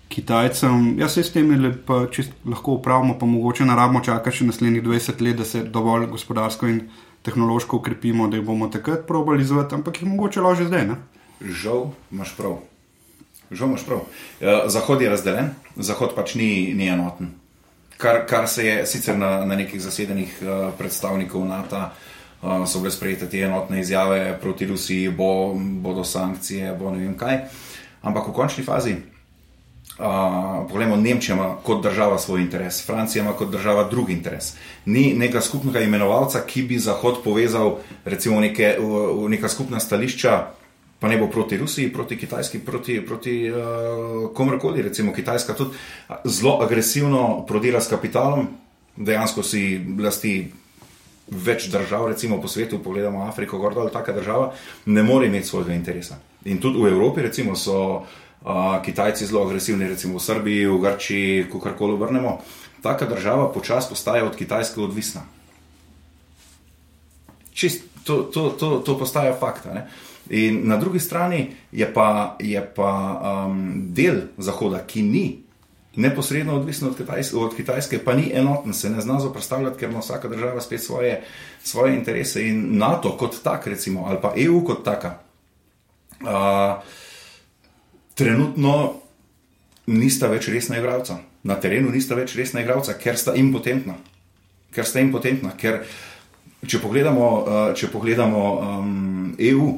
[0.09, 1.51] Kitajcem, ja se s tem
[1.85, 2.07] pa
[2.45, 6.67] lahko upravimo, pa mogoče ne rabimo čakati še naslednjih 20 let, da se dovolj gospodarsko
[6.67, 6.81] in
[7.23, 10.87] tehnološko ukrepimo, da jih bomo takrat probali izvati, ampak jih mogoče laže zdaj.
[10.87, 10.95] Ne?
[11.41, 12.59] Žal, imaš prav.
[13.51, 14.07] Žal, imaš prav.
[14.39, 17.39] Ja, Zahod je razdeljen, Zahod pač ni, ni enoten
[17.99, 21.81] kar, kar se je sicer na, na nekih zasedenih uh, predstavnikov NATO,
[22.41, 27.17] uh, so bile sprejete te enotne izjave proti Rusiji, bo, bodo sankcije, bo ne vem
[27.17, 27.41] kaj.
[28.01, 28.95] Ampak v končni fazi,
[29.97, 34.53] uh, poglejmo, Nemčija ima kot država svoj interes, Francija ima kot država drugi interes.
[34.85, 40.39] Ni nekega skupnega imenovalca, ki bi Zahod povezal, recimo, neke, v, v neka skupna stališča
[40.99, 44.81] pa ne bo proti Rusiji, proti Kitajski, proti, proti uh, komorkoli.
[44.81, 45.77] Recimo Kitajska tudi
[46.25, 48.47] zelo agresivno prodira s kapitalom,
[48.95, 50.51] dejansko si lasti
[51.29, 54.51] več držav, recimo po svetu, pogledamo Afriko, Gordo ali taka država,
[54.85, 56.17] ne more imeti svojega interesa.
[56.45, 58.05] In tudi v Evropi, recimo, so
[58.41, 62.39] uh, Kitajci zelo agresivni, recimo v Srbiji, v Grčiji, ko karkoli obrnemo.
[62.81, 65.21] Taka država počasi postaja od Kitajske odvisna.
[67.53, 69.65] Čist, to, to, to, to postaja fakt.
[69.65, 69.83] Uh,
[70.29, 75.43] In na drugi strani je pa, je pa um, del Zahoda, ki ni
[75.95, 79.99] neposredno odvisen od Kitajske, od Kitajske, pa ni enoten, se ne zna zoprstavljati, ker ima
[79.99, 81.23] vsaka država spet svoje,
[81.63, 82.45] svoje interese.
[82.47, 85.17] In NATO kot tak, recimo, ali pa EU kot taka,
[86.21, 86.83] uh,
[88.19, 88.75] trenutno
[89.87, 91.19] nista več resna igralca.
[91.47, 93.95] Na terenu nista več resna igralca, ker sta impotentna.
[94.75, 95.53] Ker sta impotentna.
[95.57, 95.81] Ker,
[96.67, 99.71] če pogledamo, uh, če pogledamo um, EU,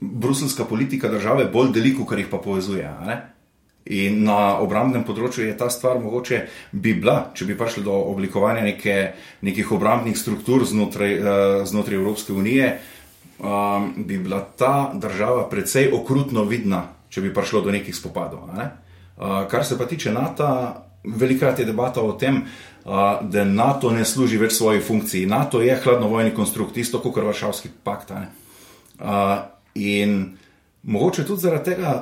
[0.00, 2.90] bruselska politika države bolj deli, kot jih pa povezuje.
[3.96, 6.42] In na obrambnem področju je ta stvar mogoče
[6.74, 8.96] bi bila, če bi prišli do oblikovanja neke,
[9.46, 12.74] nekih obrambnih struktur znotraj, uh, znotraj Evropske unije,
[13.38, 16.82] um, bi bila ta država precej okrutno vidna,
[17.16, 18.50] če bi prišlo do nekih spopadov.
[18.52, 18.68] Ne?
[19.16, 20.44] Uh, kar se pa tiče NATO,
[21.08, 25.24] velikrat je debata o tem, uh, da NATO ne služi več svoji funkciji.
[25.26, 28.12] NATO je hladnovojni konstrukt, isto kot Varšavski pakt.
[28.12, 30.36] Uh, In
[30.82, 31.94] mogoče tudi zaradi tega,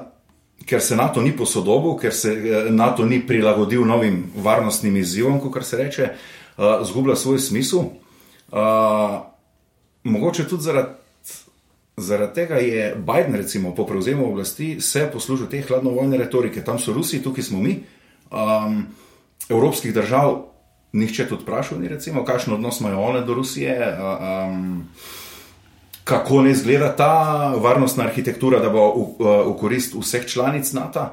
[0.66, 5.66] ker se NATO ni posodobil, ker se eh, NATO ni prilagodil novim varnostnim izzivom, kot
[5.66, 6.10] se reče,
[6.56, 7.88] uh, zgublja svoj smisel.
[8.54, 9.18] Uh,
[10.04, 11.03] mogoče tudi zaradi,
[11.96, 16.64] zaradi tega je Biden, recimo, po prevzemu oblasti, se poslužil te hladnovojne retorike.
[16.64, 17.84] Tam so Rusi, tukaj smo mi.
[18.30, 18.86] Um,
[19.48, 20.42] evropskih držav,
[20.92, 23.78] nihče tudi vprašal, recimo, kakšen odnos imajo one do Rusije.
[23.78, 24.04] Uh,
[24.48, 24.88] um,
[26.04, 31.06] kako ne izgleda ta varnostna arhitektura, da bo v, v korist vseh članic NATO.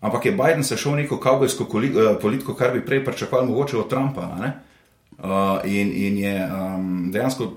[0.00, 1.66] Ampak je Biden se šel neko kavbojsko
[2.22, 4.28] politiko, kar bi prej pričakovali mogoče od Trumpa.
[5.18, 7.52] Uh, in, in je um, dejansko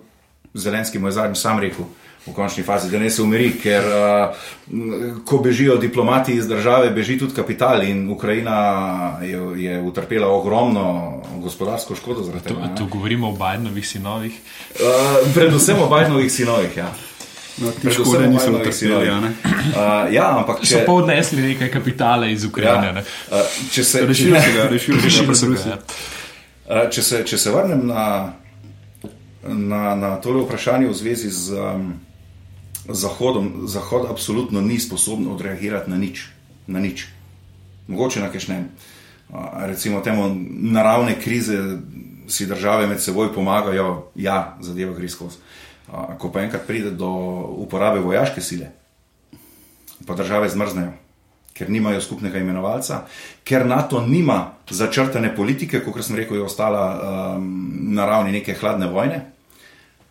[0.54, 1.86] Zelenski moj zadnji sam rekel,
[2.28, 7.18] v končni fazi, da ne se umiri, ker uh, ko bežijo diplomati iz države, beži
[7.18, 12.76] tudi kapital in Ukrajina je, je utrpela ogromno gospodarsko škodo zaradi tega.
[12.78, 14.34] Tu govorimo o Bajnovih sinovih.
[14.76, 16.92] Uh, predvsem o Bajnovih sinovih, ja.
[17.58, 19.18] No, ti škode niso utrpeli, ja.
[19.20, 20.74] Uh, ja, ampak če...
[20.74, 23.04] So pa odnesli nekaj kapitala iz Ukrajine.
[23.04, 23.40] Ja.
[23.40, 24.04] Uh, če se...
[24.08, 25.80] Rešili se ga, rešili se ga.
[26.70, 28.06] Uh, če, se, če se vrnem na,
[29.44, 31.90] na, na tole vprašanje v zvezi z um,
[32.90, 36.26] Zahodom, Zahod absolutno ni sposoben odreagirati na nič.
[36.68, 37.08] Na nič.
[37.88, 38.64] Mogoče na kakšne,
[39.66, 41.58] recimo, temu naravne krize
[42.28, 45.38] si države med seboj pomagajo, ja, zadeva gre skozi.
[46.18, 47.10] Ko pa enkrat pride do
[47.58, 48.70] uporabe vojaške sile,
[50.06, 50.92] pa države zmrznejo,
[51.54, 53.04] ker nimajo skupnega imenovalca,
[53.44, 57.50] ker NATO nima začrtane politike, kot sem rekel, je ostala um,
[57.94, 59.24] na ravni neke hladne vojne.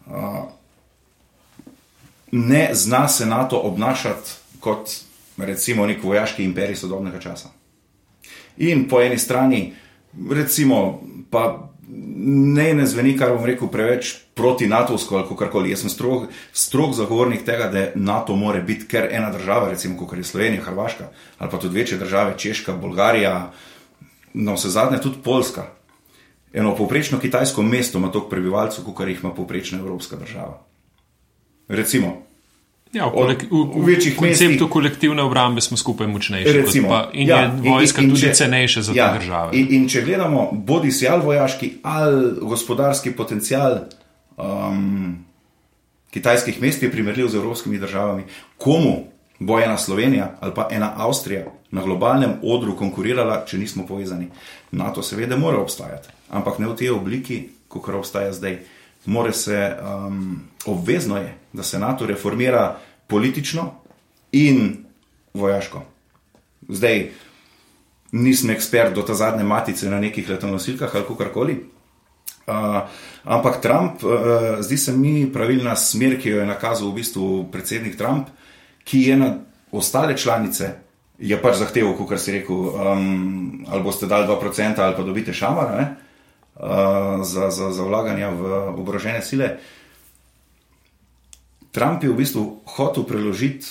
[0.07, 0.58] Uh,
[2.33, 4.91] ne zna se NATO obnašati kot
[5.39, 7.49] recimo nek vojaški imperij sodobnega časa.
[8.57, 9.73] In po eni strani,
[10.31, 11.71] recimo, pa
[12.17, 15.71] ne, ne zveni, kar bom rekel, preveč proti NATO-ovsko ali karkoli.
[15.71, 20.19] Jaz sem strog, strog zagovornik tega, da NATO more biti, ker ena država, recimo kot
[20.19, 23.53] je Slovenija, Hrvaška ali pa tudi večje države, Češka, Bolgarija,
[24.35, 25.67] no vse zadnje tudi Poljska.
[26.53, 30.68] Eno povprečno kitajsko mesto ima toliko prebivalcev, kot jih ima povprečna evropska država.
[31.69, 32.23] Recimo,
[32.89, 36.53] Ja, v, kolek, v, v, v večjih v konceptu mestih- kolektivne obrambe smo skupaj močnejši.
[36.55, 39.51] Recimo, pa, in ja, je vojska in- in tudi če- cenejša za ja, te države.
[39.53, 43.85] In, in če gledamo, bodi si ali vojaški ali gospodarski potencial
[44.39, 45.19] um,
[46.11, 48.25] kitajskih mest, je primerljiv z evropskimi državami.
[48.57, 49.05] Komu
[49.39, 54.29] bo ena Slovenija ali pa ena Avstrija na globalnem odru konkurirala, če nismo povezani?
[54.73, 58.59] NATO seveda mora obstajati, ampak ne v tej obliki, kot obstaja zdaj.
[59.09, 63.71] More se, um, obvezno je, da se NATO reformira politično
[64.33, 64.85] in
[65.35, 65.83] vojaško.
[66.69, 67.07] Zdaj,
[68.13, 71.57] nisem ekspert do ta zadnje matice na nekih letalonosilkah ali karkoli.
[72.49, 72.89] Uh,
[73.25, 74.11] ampak Trump, uh,
[74.61, 78.29] zdi se mi pravilna smer, ki jo je nakazal v bistvu predsednik Trump,
[78.85, 79.35] ki je na
[79.73, 80.75] ostale članice
[81.19, 85.75] je pač zahteval, kot si rekel, um, ali boste dali 2% ali pa dobite šamara
[85.77, 85.87] ne,
[87.23, 88.43] za, za, za vlaganja v
[88.75, 89.57] oborožene sile.
[91.71, 92.43] Trump je v bistvu
[92.75, 93.67] hotel preložiti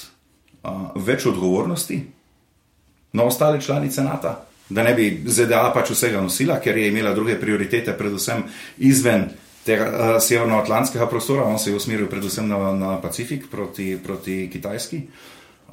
[0.64, 2.00] uh, več odgovornosti
[3.12, 4.32] na ostale članice NATO,
[4.70, 8.46] da ne bi ZDA pač vsega nosila, ker je imela druge prioritete, predvsem
[8.78, 9.28] izven
[9.68, 15.02] tega uh, severnoatlantskega prostora, on se je usmeril predvsem na, na Pacifik proti, proti Kitajski.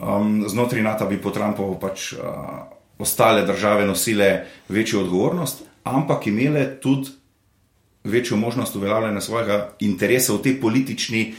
[0.00, 2.66] Um, znotraj NATO bi po Trumpovu pač uh,
[2.98, 7.10] ostale države nosile večjo odgovornost, ampak imele tudi
[8.04, 11.34] večjo možnost uveljavljanja svojega interesa v tej politični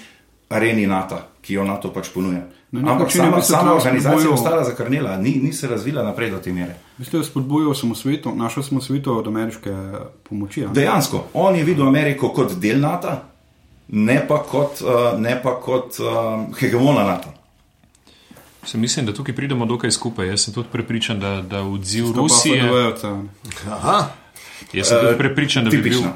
[0.49, 2.41] areni NATO, ki jo NATO pač ponuja.
[2.71, 6.39] Na Ampak je v sama, organizacija je ostala zakrnela, ni, ni se razvila naprej do
[6.39, 6.75] te mere.
[6.97, 9.75] Mislim, da spodbujal samosveto, našel samosveto od ameriške
[10.29, 10.65] pomoči.
[10.65, 10.73] a ne?
[10.73, 13.15] Dejansko, on je videl Ameriko kot del NATO,
[13.88, 17.29] ne pa kot, uh, ne pa kot uh, hegemona NATO.
[18.65, 20.27] Se mislim, da tukaj pridemo dokaj skupaj.
[20.27, 22.63] Jaz sem tudi prepričan, da, da odziv Rusije.
[23.69, 24.08] Aha,
[24.74, 26.13] Jaz sem tudi Eh, prepričan, da bi bil tipično.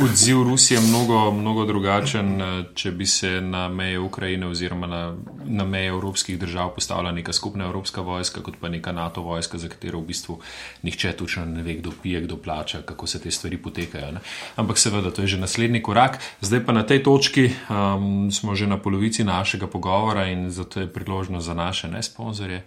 [0.00, 5.14] od- odziv Rusije mnogo, mnogo drugačen, eh, če bi se na meje Ukrajine oziroma na,
[5.44, 9.68] na meje evropskih držav postavila neka skupna evropska vojska, kot pa neka NATO vojska, za
[9.68, 10.38] katero v bistvu
[10.82, 14.12] nihče točno ne ve, kdo pije, kdo plača, kako se te stvari potekajo.
[14.12, 14.20] Ne?
[14.56, 16.18] Ampak seveda, to je že naslednji korak.
[16.40, 20.86] Zdaj pa na tej točki um, smo že na polovici našega pogovora in zato je
[20.88, 22.62] priložnost za naše ne sponzorje.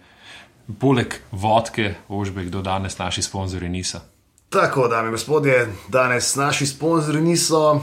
[0.78, 4.00] Poleg vodke, ožbe, kdo danes naši sponzorji niso.
[4.50, 7.80] Tako, dame in gospodje, danes naši sponzorji niso.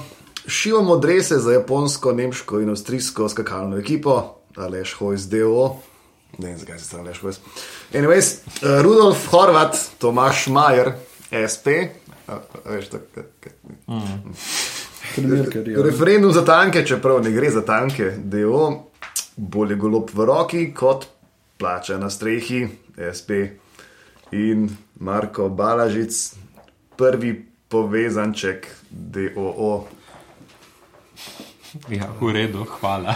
[0.47, 5.75] Šivamo drese za japonsko, nemško in avstrijsko skakalno ekipo, Aleš Hojs DO.
[6.37, 7.39] Ne vem, zakaj se tam Aleš Hojs.
[7.93, 10.91] Anyways, uh, Rudolf Horvat, Tomaš Majer,
[11.53, 11.67] SP.
[12.27, 13.53] A, a, veš, tak, tak, tak.
[15.15, 15.83] Trenerker, ja.
[15.83, 18.69] Referendum za tanke, čeprav ne gre za tanke, DO,
[19.35, 21.07] bolje golob v roki kot
[21.57, 23.31] plača na strehi, SP.
[24.31, 26.33] In Marko Balažic,
[26.97, 29.87] prvi povezanček DOO.
[31.89, 33.15] Ja, v redu, hvala.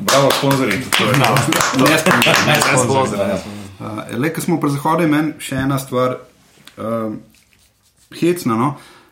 [0.00, 0.78] Bravo, sponzorji.
[0.78, 3.06] Ne sponzor, ne Ne sponzor.
[3.06, 3.34] sponzor, ne.
[3.78, 7.14] Uh, Le, ko smo pri zahodu, je meni še ena stvar uh,
[8.14, 8.54] hecna.
[8.54, 8.68] No?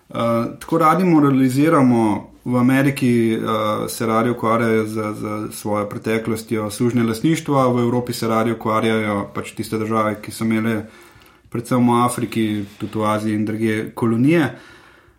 [0.08, 7.02] Uh, tako radi moraliziramo, v Ameriki uh, se radi ukvarjajo z, z svojo preteklostjo služne
[7.02, 10.84] lasništva, v Evropi se radi ukvarjajo pač tiste države, ki so imele
[11.50, 14.50] predvsem v Afriki, tudi v Aziji in druge kolonije.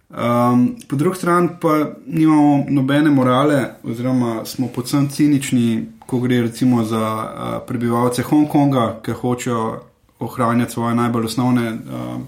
[0.10, 6.84] Um, po drugi strani pa nimamo nobene morale, oziroma smo predvsem cinični, ko gre recimo
[6.84, 9.82] za uh, prebivalce Hongkonga, ki hočejo
[10.20, 12.22] ohranjati svoje najbolj osnovne uh,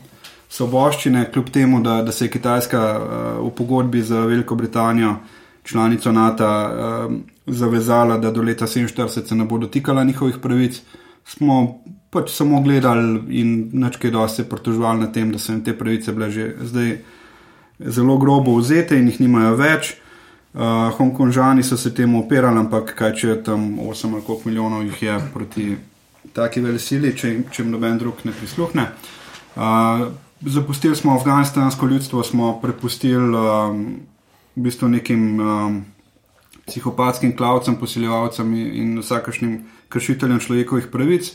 [0.50, 5.16] svoboščine, kljub temu, da, da se je Kitajska uh, v pogodbi z Veliko Britanijo,
[5.64, 7.14] članico NATO, uh,
[7.46, 10.82] zavezala, da do leta 47 se ne bo dotikala njihovih pravic.
[11.25, 15.77] Smo pač samo gledali in načkaj dosti se pritoževali nad tem, da so jim te
[15.77, 16.97] pravice bile že zdaj
[17.79, 19.95] zelo grobo vzete in jih nimajo več.
[20.53, 25.03] Uh, Hongkonžani so se temu opirali, ampak kaj če tam 8 ali koliko milijonov jih
[25.03, 25.67] je proti
[26.34, 28.88] taki velesili, če, če jim noben drug ne prisluhne.
[29.55, 30.08] Uh,
[30.41, 33.86] zapustili smo afganistansko ljudstvo, smo prepustili um,
[34.55, 35.79] v bistvu nekim um,
[36.69, 41.34] psihopatskim klavcem, posiljevalcem in, vsakašnim kršiteljem človekovih pravic.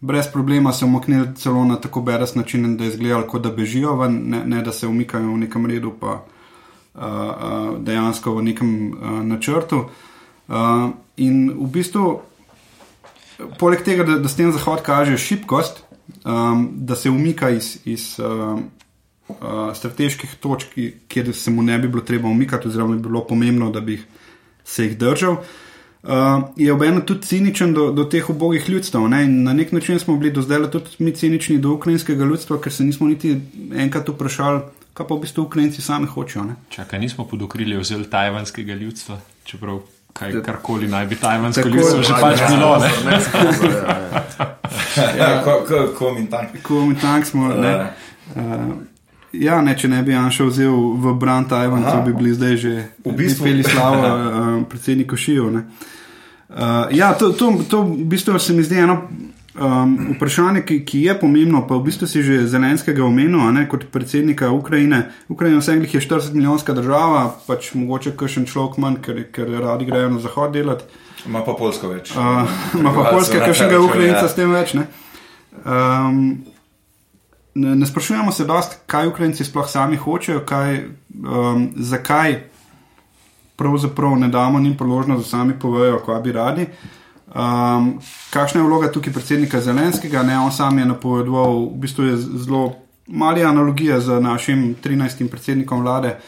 [0.00, 3.96] Brez problema se umaknili celo na tako beres način, da je izgledalo, kot da bežijo
[3.96, 8.92] ven, ne, ne da se umikajo v nekem redu, pa uh, uh, dejansko v nekem
[8.92, 9.86] uh, načrtu.
[10.48, 12.20] Uh, in v bistvu,
[13.58, 15.82] poleg tega, da, da s tem Zahod kaže šibkost,
[16.24, 18.68] um, da se umika iz, iz um,
[19.28, 20.76] uh, strateških točk,
[21.08, 24.06] kjer se mu ne bi bilo treba umikati, oziroma bi bilo pomembno, da bi jih,
[24.66, 25.36] se jih držal.
[26.06, 26.12] Uh,
[26.56, 29.08] je obenem tudi ciničen do, do teh ubogih ljudstev.
[29.10, 29.24] Ne?
[29.24, 32.72] In Na nek način smo bili do zdaj tudi mi cinični do ukrajinskega ljudstva, ker
[32.72, 33.40] se nismo niti
[33.74, 34.60] enkrat vprašali,
[34.94, 36.44] kaj pa v bistvu Ukrajinci sami hočejo.
[36.44, 36.54] Ne?
[36.70, 39.80] Čakaj, nismo pod okrilje vzeli tajvanskega ljudstva, čeprav
[40.12, 42.76] kaj, karkoli naj bi tajvansko Tako- ljudstvo že pač Ja, bilo.
[42.78, 43.86] Ne, ne, ne.
[45.18, 46.62] Ja, ko, ko, ko min tank.
[46.62, 47.48] Ko mi tank smo.
[47.48, 47.68] Ne?
[47.68, 47.94] Ja.
[48.36, 48.95] Uh,
[49.32, 52.06] ja, ne, če ne bi Janša vzel v bran Tajvancev, Aha.
[52.06, 55.50] bi bili zdaj že V bistvu- peli slavo uh, predsedniku Šijo.
[55.50, 55.66] ne.
[56.48, 59.02] Uh, ja, to, to, to v bistvu se mi zdi eno
[59.58, 63.88] um, vprašanje, ki, ki je pomembno, pa v bistvu si že Zelenskega omenil, ne, kot
[63.92, 65.10] predsednika Ukrajine.
[65.28, 70.10] Ukrajina vseglih je 40 milijonska država, pač mogoče kakšen človek manj, ker, ker radi grejo
[70.10, 70.84] na zahod delati.
[71.26, 72.12] Ima pa Polsko več.
[72.14, 72.46] Uh,
[72.80, 74.28] ima pa Prebivalcev Poljska, na kakšnega Ukrajinca ja.
[74.28, 74.76] s tem več.
[74.78, 74.86] Ne?
[75.64, 76.20] Um,
[77.56, 80.84] ne, ne sprašujemo se dosti, kaj Ukrajinci sploh sami hočejo, kaj,
[81.24, 82.40] um, zakaj
[83.56, 86.66] pravzaprav ne damo njim priložnost, da sami povejo, kaj bi radi.
[87.26, 87.98] Um,
[88.30, 90.22] kakšna je vloga tukaj predsednika Zelenskega?
[90.22, 92.74] Ne, on sam je napovedoval, v bistvu je zelo
[93.06, 95.28] mali analogija z našim 13.
[95.30, 96.18] predsednikom vlade.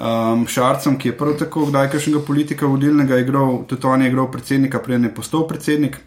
[0.00, 4.30] Um, Šarcem, ki je prav tako kdaj kakšnega politika vodilnega igral, tudi on je igral
[4.32, 6.00] predsednika, preden je postal predsednik,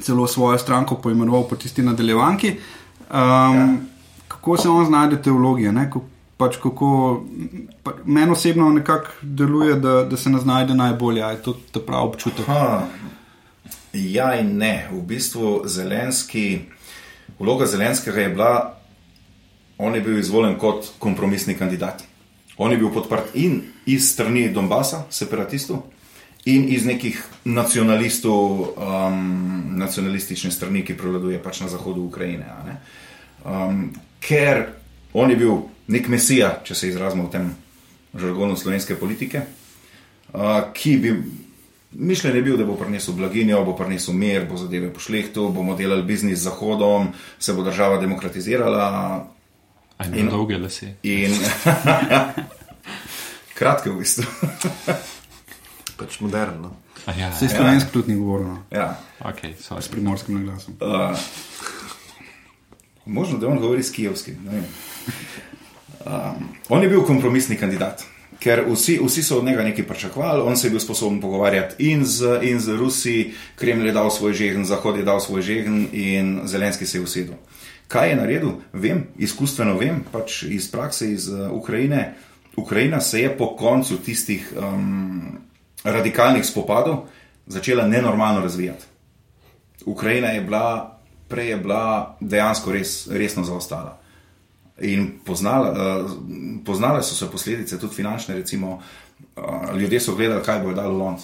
[0.00, 2.56] celo svojo stranko poimenoval po tisti nadaljevanki.
[3.10, 3.68] Um, ja.
[4.28, 5.68] Kako se on znajde v vlogi?
[5.90, 6.04] Ko-
[6.36, 7.22] Pač kako,
[7.82, 11.80] pa, meni osebno nekako deluje, da, da se ne znajde najbolje, a je to ta
[11.80, 12.46] pravi občutek.
[12.46, 12.82] Ha,
[13.92, 14.88] ja in ne.
[14.92, 16.60] V bistvu Zelenski,
[17.38, 18.74] vloga Zelenskega je bila,
[19.78, 22.02] on je bil izvoljen kot kompromisni kandidat.
[22.56, 25.82] On je bil podprt in iz strani Donbasa, separatistov,
[26.44, 32.46] in iz nekih nacionalistov, um, nacionalistične strani, ki prevladuje pač na zahodu Ukrajine.
[33.44, 34.66] Um, ker
[35.12, 37.48] on je bil nek mesija, če se izrazimo v tem
[38.14, 39.42] žargonu slovenske politike,
[40.32, 41.16] uh, ki bi
[41.94, 46.02] mišljen je bil, da bo prinesel blaginjo, bo prinesel mir, bo zadeve pošlehtil, bomo delali
[46.02, 48.86] biznis z Zahodom, se bo država demokratizirala.
[49.96, 50.94] Aj, ne, dolge lase.
[51.02, 51.32] In
[53.58, 54.24] kratke v bistvu.
[55.96, 56.72] Pač moderno.
[57.06, 58.96] A Ja, Se slovenski tudi ni govoril, no, ja.
[59.20, 59.82] okay, sorry.
[59.82, 60.74] s primorskim naglasom.
[60.80, 61.18] uh,
[63.06, 64.36] možno, da on govori s kijevskim.
[66.06, 68.02] Um, on je bil kompromisni kandidat.
[68.38, 72.04] Ker vsi, vsi so od njega nekaj pričakovali, on se je bil sposoben pogovarjati in
[72.04, 76.40] z, in z Rusi, Kremlj je dal svoj žegen, Zahod je dal svoj žegen in
[76.44, 77.34] Zelenski se je usedel.
[77.88, 78.50] Kaj je naredil?
[78.72, 82.14] Vem, izkustveno vem, pač iz prakse iz uh, Ukrajine.
[82.56, 85.38] Ukrajina se je po koncu tistih um,
[85.84, 87.06] radikalnih spopadov
[87.46, 88.84] začela nenormalno razvijati.
[89.86, 93.98] Ukrajina je bila, prej je bila dejansko res, resno zaostala.
[94.80, 96.10] In poznala, uh,
[96.64, 98.82] poznale so se posledice, tudi finančne, recimo,
[99.36, 101.22] uh, ljudje so gledali, kaj bo dalo London.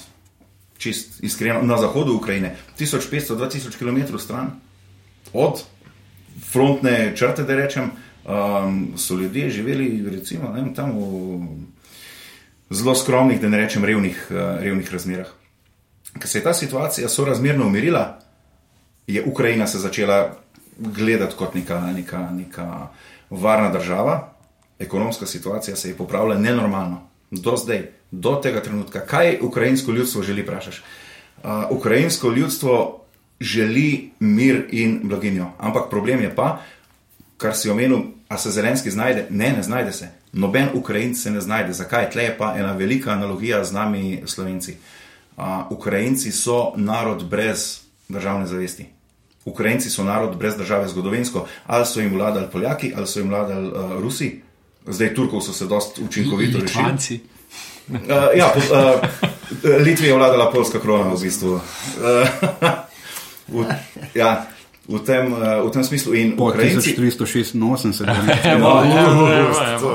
[0.78, 4.50] Čist iskreno, na zahodu Ukrajine, 1500-2000 km stran
[5.32, 5.64] od
[6.52, 7.90] frontne črte, da rečem,
[8.24, 11.40] um, so ljudje živeli recimo, ne vem, tam v
[12.70, 15.26] zelo skromnih, da ne rečem revnih, uh, revnih razmerah.
[16.18, 18.18] Ker se je ta situacija sorazmerno umirila,
[19.06, 20.36] je Ukrajina se začela
[20.78, 22.88] gledati kot neka, neka, neka
[23.30, 24.32] varna država,
[24.78, 27.02] ekonomska situacija se je popravila nenormalno.
[27.30, 29.00] Do zdaj, do tega trenutka.
[29.06, 30.82] Kaj ukrajinsko ljudstvo želi, vprašaš?
[31.42, 33.00] Uh, ukrajinsko ljudstvo
[33.40, 35.46] želi mir in blaginjo.
[35.58, 36.60] Ampak problem je pa,
[37.36, 39.26] kar si omenil, a se Zelenski znajde?
[39.30, 40.08] Ne, ne znajde se.
[40.32, 41.72] Noben Ukrajinc se ne znajde.
[41.72, 42.10] Zakaj?
[42.10, 44.76] Tle je pa ena velika analogija z nami, Slovenci.
[45.36, 48.86] Uh, Ukrajinci so narod brez državne zavesti.
[49.44, 51.46] Ukrajinci so narod brez države zgodovinsko.
[51.66, 54.42] Ali so jim vladali Poljaki, ali so jim vladali uh, Rusi.
[54.86, 56.84] Zdaj Turkov so se dosti učinkovito rešili.
[56.84, 57.20] Litvanci.
[57.88, 57.98] Uh,
[58.36, 61.52] ja, po, uh, Litvi je vladala polska krona v bistvu.
[61.54, 61.60] Uh,
[63.62, 63.66] v,
[64.14, 64.46] ja,
[64.88, 66.14] v, tem, uh, v tem smislu.
[66.14, 68.00] In Po Ukrajinci, 1486,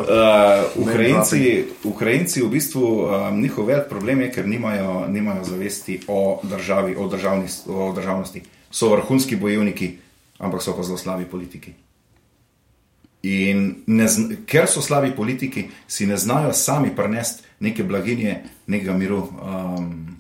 [0.06, 6.40] Uh, Ukrajinci, Ukrajinci v bistvu um, njihov velik problem je, ker nimajo, nimajo zavesti o
[6.44, 8.42] državi, o, državni, o državnosti.
[8.72, 9.98] So vrhunski bojevniki,
[10.40, 11.74] ampak so pa zelo slabi politiki.
[13.26, 14.06] In ne,
[14.46, 20.15] ker so slabi politiki, si ne znajo sami prenesti neke blaginje, nekega miru, um,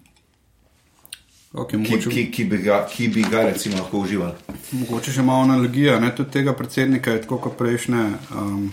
[1.55, 4.33] okay, ki, mogoče, ki, ki, bi ga, ki bi ga recimo lahko uživali.
[4.71, 5.99] mogoče še malo analogija.
[5.99, 6.11] Ne?
[6.15, 8.71] Tudi tega predsednika je tako kot prejšnje um,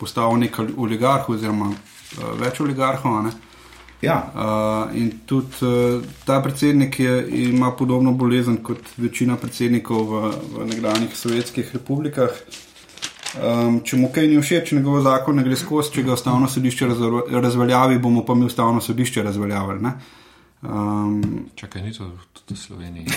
[0.00, 1.76] postavil nek oligarh, oziroma uh,
[2.40, 3.22] več oligarhov.
[3.24, 3.32] ne.
[4.02, 7.12] Ja, Uh, in tudi uh, ta predsednik je,
[7.46, 12.34] ima podobno bolezen kot večina predsednikov v, v nekdanjih sovjetskih republikah.
[13.32, 16.88] Um, če mu kaj ni všeč, njegov zakon ne gre skozi, če ga ustavno sodišče
[16.90, 19.80] razvel- razveljavi, bomo pa mi ustavno sodišče razveljavili.
[19.82, 19.92] ne.
[20.62, 21.22] Um,
[21.54, 23.06] Čakaj, ni to tudi v Sloveniji.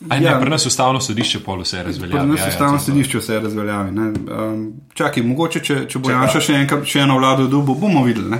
[0.00, 0.38] Ne, Ja.
[0.40, 2.20] pri nas ustavno sodišče pol vse razvelja.
[2.20, 3.90] Pri nas ustavno sodišče vse razveljavi.
[3.90, 4.04] ne.
[4.30, 4.60] Um,
[4.94, 8.30] čakaj, mogoče, če, če bo Janša še, enkrat, še eno vlado dobil, bomo videli.
[8.30, 8.38] ne.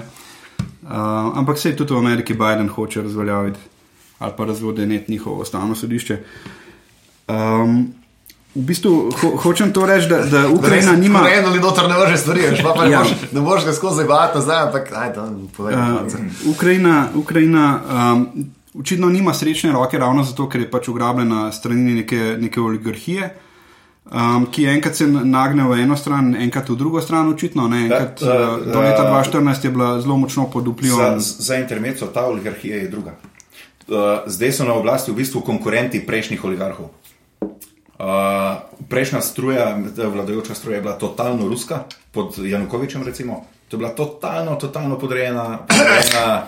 [0.83, 0.93] Uh,
[1.35, 3.59] ampak se tudi v Ameriki Biden hoče razveljaviti
[4.19, 6.19] ali pa razvodeneti njihovo ustavno sodišče.
[7.29, 7.95] Um,
[8.55, 11.21] v bistvu ho, hočem to reči, da, da Ukrajina nima.
[11.31, 12.99] Eno ali noter ne vrže stvari, veš, pa, pa ne, Ja.
[12.99, 15.21] moreš, ne moreš ga skozi zabavati nazaj, ampak ajde,
[15.53, 15.75] povej.
[15.75, 17.81] Uh, Uh, Ukrajina, Ukrajina
[18.13, 18.27] um,
[18.75, 23.31] očitno nima srečne roke, ravno zato, ker je pač ugrabljena strani neke, neke oligarhije,
[24.07, 27.69] um, ki enkrat se nagne v eno stran, enkrat v drugo stran, očitno.
[27.69, 30.71] Ne, enkrat, Ja, uh, uh, do leta uh, 2014 je bila zelo močno pod Za,
[30.71, 31.21] vplivom.
[31.21, 33.15] za intermezzo ta oligarhija je druga.
[33.89, 33.95] Uh,
[34.27, 36.91] zdaj so na oblasti v bistvu konkurenti prejšnjih oligarhov.
[37.99, 43.47] Uh, prejšnja struja, vladajoča struja je bila totalno ruska, pod Janukovičem, recimo.
[43.69, 46.47] To je bila totalno, totalno podrejena, podrejena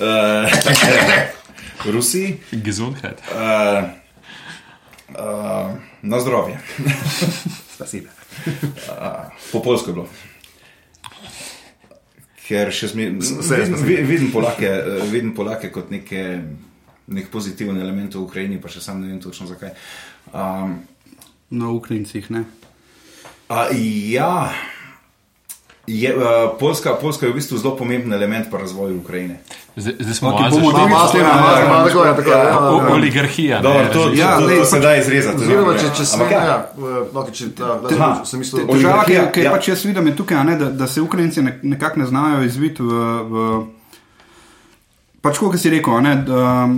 [0.00, 2.40] uh, Rusiji.
[2.52, 3.18] Gesundheit.
[3.32, 3.88] Uh,
[5.08, 5.70] uh,
[6.02, 6.60] na zdravje.
[7.74, 8.08] Spasibe.
[8.46, 10.08] Uh, po polsko je bilo.
[12.42, 14.70] Ker še zmeraj vidim, vidim, Polake,
[15.08, 16.42] vidim Polake kot neke,
[17.08, 19.72] nek pozitiven element v Ukrajini, pa še sam ne vem točno zakaj.
[20.32, 20.78] Um,
[21.50, 22.30] Na Ukrajincih.
[22.30, 22.44] Ne.
[23.48, 23.66] a,
[24.08, 24.52] ja,
[25.86, 26.22] je, uh,
[26.60, 29.40] Poljska, Poljska je v bistvu zelo pomemben element pri razvoju Ukrajine.
[29.76, 32.30] Zdaj, zdaj smo okay, malo delili Malo, s tem, malo, ja, malo, tako je, tako
[32.30, 32.36] je.
[32.36, 32.94] ja, ja, ja.
[32.94, 33.56] Oligarhija.
[33.56, 34.12] ne, Dobro, to?
[34.12, 35.36] Ja, se da izrezati.
[35.42, 36.44] Oziroma, če, Ampak če smem, ja.
[36.44, 39.50] ja, eh, no, če, da, da, da, sem mislil, Te- Težava, ki, ki ja.
[39.52, 42.42] pač jaz vidim, je tukaj, a ne, da, da se Ukrajinci ne- nekako ne znajo
[42.44, 42.92] izviti v.
[43.28, 43.64] v
[45.20, 46.68] pač, kot si rekel, a ne, da,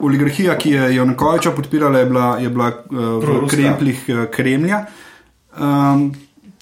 [0.00, 4.84] oligarhija, ki je Janukoviča podpirala, je bila, je bila uh, v kremplih uh, Kremlja.
[5.60, 6.12] Um,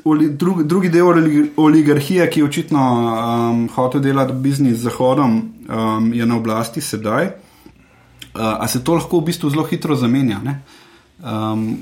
[0.04, 5.42] oli, drug, drugi del oli- oligarhije, ki je očitno um, hotel delati biznis z Zahodom,
[5.68, 7.26] um, je na oblasti sedaj.
[7.26, 10.40] Uh, a se to lahko v bistvu zelo hitro zamenja?
[10.44, 10.60] ne?
[11.24, 11.78] Um,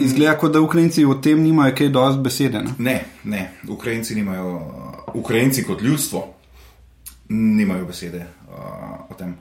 [0.00, 2.62] izgleda, kot da Ukrajinci o tem nimajo kaj dosti besede.
[2.62, 2.74] Ne?
[2.78, 6.24] Ne, ne, Ukrajinci nimajo, uh, Ukrajinci kot ljudstvo
[7.28, 9.34] nimajo besede uh, o tem.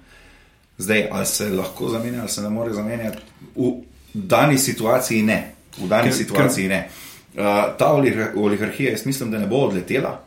[0.80, 3.18] Zdaj, ali se lahko zamenja, ali se ne more zamenjati,
[3.56, 3.72] v
[4.14, 5.40] dani situaciji ne.
[5.78, 6.76] V dani Ker- situaciji ker...
[6.76, 6.90] ne.
[7.30, 10.20] Uh, ta oligar- oligarhija, jaz mislim, da ne bo odletela,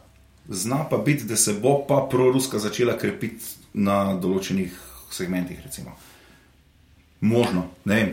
[0.49, 3.45] zna pa biti, da se bo pa proruska začela krepiti
[3.75, 4.77] na določenih
[5.11, 5.59] segmentih.
[5.65, 5.97] Recimo.
[7.21, 8.13] Možno, ne vem.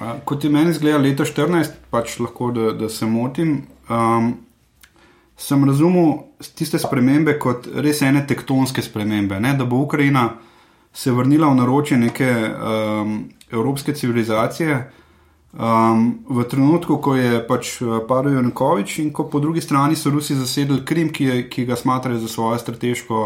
[0.00, 3.62] Uh, kot je meni zgleda leta 14, pač lahko, da, da se motim.
[3.88, 4.34] Um,
[5.36, 6.12] sem razumel
[6.56, 9.54] tiste spremembe kot res ene tektonske spremembe, ne?
[9.56, 10.30] da bo Ukrajina
[10.96, 14.90] se vrnila v naročje neke um, evropske civilizacije.
[15.52, 20.10] Um, v trenutku, ko je pač uh, padel Janukovič in ko po drugi strani so
[20.10, 23.20] Rusi zasedli Krim, ki, je, ki ga smatrajo za svojo strateško,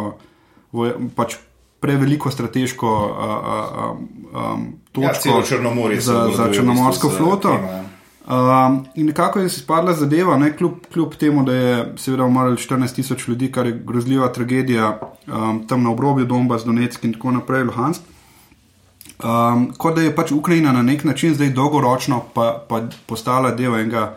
[1.17, 1.39] pač
[1.81, 3.97] preveliko strateško uh, uh,
[4.35, 4.67] um,
[4.99, 7.49] Ja, točko se za, za črnomorsko floto.
[7.55, 8.00] Krima, ja.
[8.29, 12.53] Um, in nekako je se spadla zadeva, ne, kljub, kljub temu, da je seveda umrlo
[12.57, 17.31] 14 tisoč ljudi, kar je grozljiva tragedija um, tam na obrobju Donbass, Donetsk in tako
[17.31, 18.03] naprej, Luhansk.
[19.25, 23.75] Um, kot da je pač Ukrajina na nek način zdaj dolgoročno pa, pa postala del
[23.75, 24.17] enega,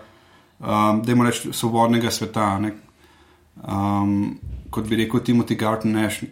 [0.60, 2.60] um, da imamo reči, svobodnega sveta.
[3.68, 4.40] Um,
[4.70, 6.24] kot bi rekel Timothy Garton Nash,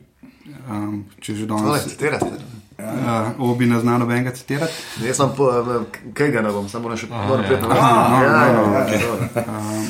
[0.69, 1.87] um, če že danes.
[1.87, 2.50] citirate.
[2.81, 4.73] Uh, obi ne znano nobenega citirati.
[5.05, 7.47] Jaz sem po, eh, kaj ga ne bom, samo še moram ja.
[7.47, 7.85] priti na vrsto.
[8.09, 9.01] no, Ja, no, ja, okej.
[9.35, 9.83] ja.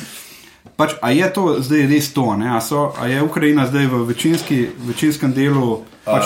[0.76, 2.36] Pač, a je to zdaj res to?
[2.36, 2.56] ne?
[2.56, 6.24] A, so, a je Ukrajina zdaj v večinski, večinskem delu, pač,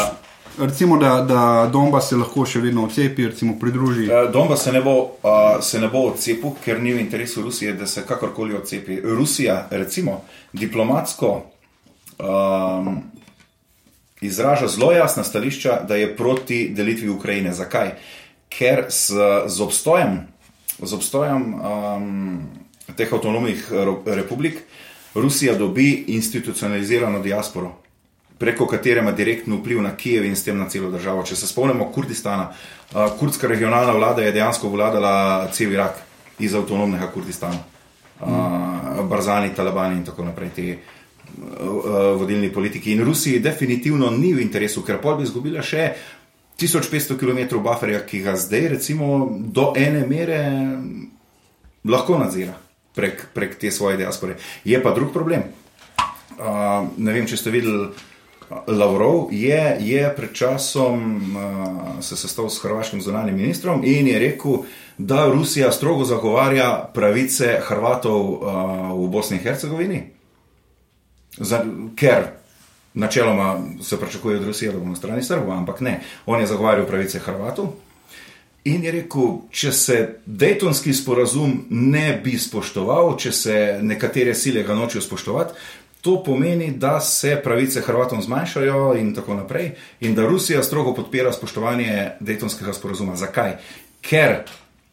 [0.59, 1.41] recimo, da, da
[1.73, 4.07] Donbass se lahko še vedno odcepi, recimo pridruži.
[4.07, 7.75] Uh, Donbass se ne, bo, uh, se ne bo odcepil, ker ni v interesu Rusije,
[7.77, 9.01] da se kakorkoli odcepi.
[9.05, 11.35] Rusija, recimo, diplomatsko
[12.19, 13.03] um,
[14.27, 17.53] izraža zelo jasna stališča, da je proti delitvi Ukrajine.
[17.53, 17.91] Zakaj?
[18.49, 19.15] Ker z,
[19.47, 20.21] z obstojem,
[20.79, 22.43] z obstojem um,
[22.97, 24.63] teh avtonomnih ro- republik
[25.15, 27.73] Rusija dobi institucionalizirano diasporo.
[28.39, 31.23] Preko katere ima direktno vpliv na Kijev in s tem na celo državo.
[31.25, 36.03] Če se spomnimo Kurdistana, uh, kurdska regionalna vlada je dejansko vladala cel Irak
[36.39, 37.59] iz avtonomnega Kurdistana.
[38.21, 40.97] Uh, Barzani, Talibani in tako naprej, uh, uh,
[42.19, 42.93] vodilni politiki.
[42.93, 45.91] In Rusiji definitivno ni v interesu, ker pol bi izgubila še
[46.57, 50.41] 1500 km bufferja, ki ga zdaj, recimo, do ene mere
[51.85, 52.57] lahko nadzira
[52.97, 54.37] prek, prek te svoje diaspore.
[54.65, 55.43] Je pa drug problem.
[56.37, 57.91] Uh, ne vem, če ste videli,
[58.71, 61.01] Lavrov je, je pred časom
[61.35, 64.61] uh, se sestal s hrvaškim zunanjim ministrom in je rekel,
[64.99, 70.03] da Rusija strogo zagovarja pravice Hrvatov uh, v Bosni in Hercegovini,
[71.37, 71.65] Za,
[71.97, 72.25] ker
[72.95, 76.87] načeloma se pričakuje od Rusije, da bo na strani Srbov, ampak ne, on je zagovarjal
[76.87, 77.73] pravice Hrvatov.
[78.65, 84.75] In je rekel, če se Daytonski sporazum ne bi spoštoval, če se nekatere sile ga
[84.75, 85.55] nočejo spoštovati,
[86.01, 91.33] to pomeni, da se pravice Hrvatom zmanjšajo in tako naprej, in da Rusija strogo podpira
[91.33, 93.17] spoštovanje Daytonskega sporazuma.
[93.17, 93.57] Zakaj?
[94.01, 94.37] Ker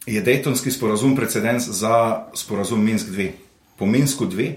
[0.06, 3.30] je Daytonski sporazum precedens za sporazum Minsk 2.
[3.78, 4.52] Po Minsku 2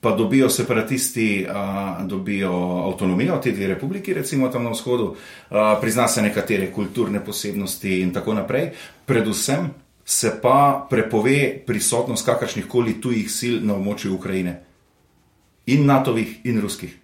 [0.00, 2.52] pa dobijo separatisti, a, dobijo
[2.86, 5.14] avtonomijo, te dve republiki, recimo tam na vzhodu,
[5.50, 8.70] a, prizna se nekatere kulturne posebnosti in tako naprej.
[9.06, 9.70] Predvsem
[10.04, 14.56] se pa prepove prisotnost kakršnih koli tujih sil na območju Ukrajine.
[15.66, 16.96] In NATO-vih, in ruskih.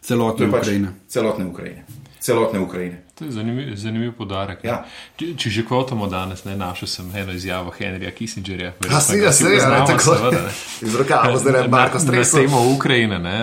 [0.00, 0.94] Celotne pač Ukrajine.
[1.08, 1.84] Celotne Ukrajine.
[2.20, 3.02] Celotne Ukrajine.
[3.20, 4.62] To je zanimiv, zanimiv podarek.
[4.64, 4.78] Ja.
[5.20, 8.70] Če, če že kvotamo danes, ne našel sem eno izjavo Henrija Kissingerja.
[8.88, 10.40] A si ga, Verjetno se je, tako seveda,
[10.88, 12.46] iz rokava, zdaj je Marko Na stresel.
[12.46, 13.36] temo Ukrajine, ne,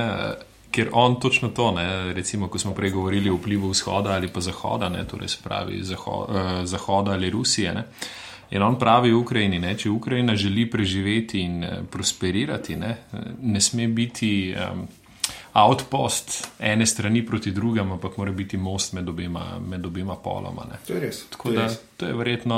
[0.74, 4.42] ker on točno to, ne, recimo, ko smo prej govorili o vplivu vzhoda ali pa
[4.42, 7.74] zahoda, ne, torej se pravi zaho, eh, zahoda ali Rusije.
[7.78, 7.86] Ne,
[8.50, 12.98] in on pravi Ukrajini, ne, če Ukrajina želi preživeti in eh, prosperirati, ne,
[13.42, 14.56] ne sme biti.
[14.58, 14.88] Um,
[15.58, 20.66] Outpost ene strani proti drugemu, ampak mora biti most med obema, med obema poloma.
[20.72, 20.78] Ne.
[20.88, 21.24] To je res.
[21.30, 21.78] Tako to je da res.
[21.98, 22.58] to je verjetno,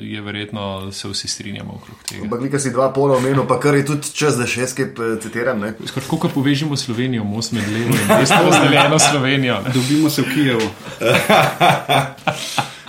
[0.00, 2.22] je verjetno, se vsi strinjamo okrog tega.
[2.22, 5.16] Ampak nekaj si dva pola omenil, pa kar je tudi čas, da še kaj eh,
[5.22, 5.60] citiram.
[5.60, 5.72] Ne?
[5.86, 9.60] Skratka, Kako povežemo Slovenijo, most med levo in desno, zeleno Slovenijo?
[9.60, 9.72] Ne?
[9.72, 10.68] Dobimo se v Kijevu.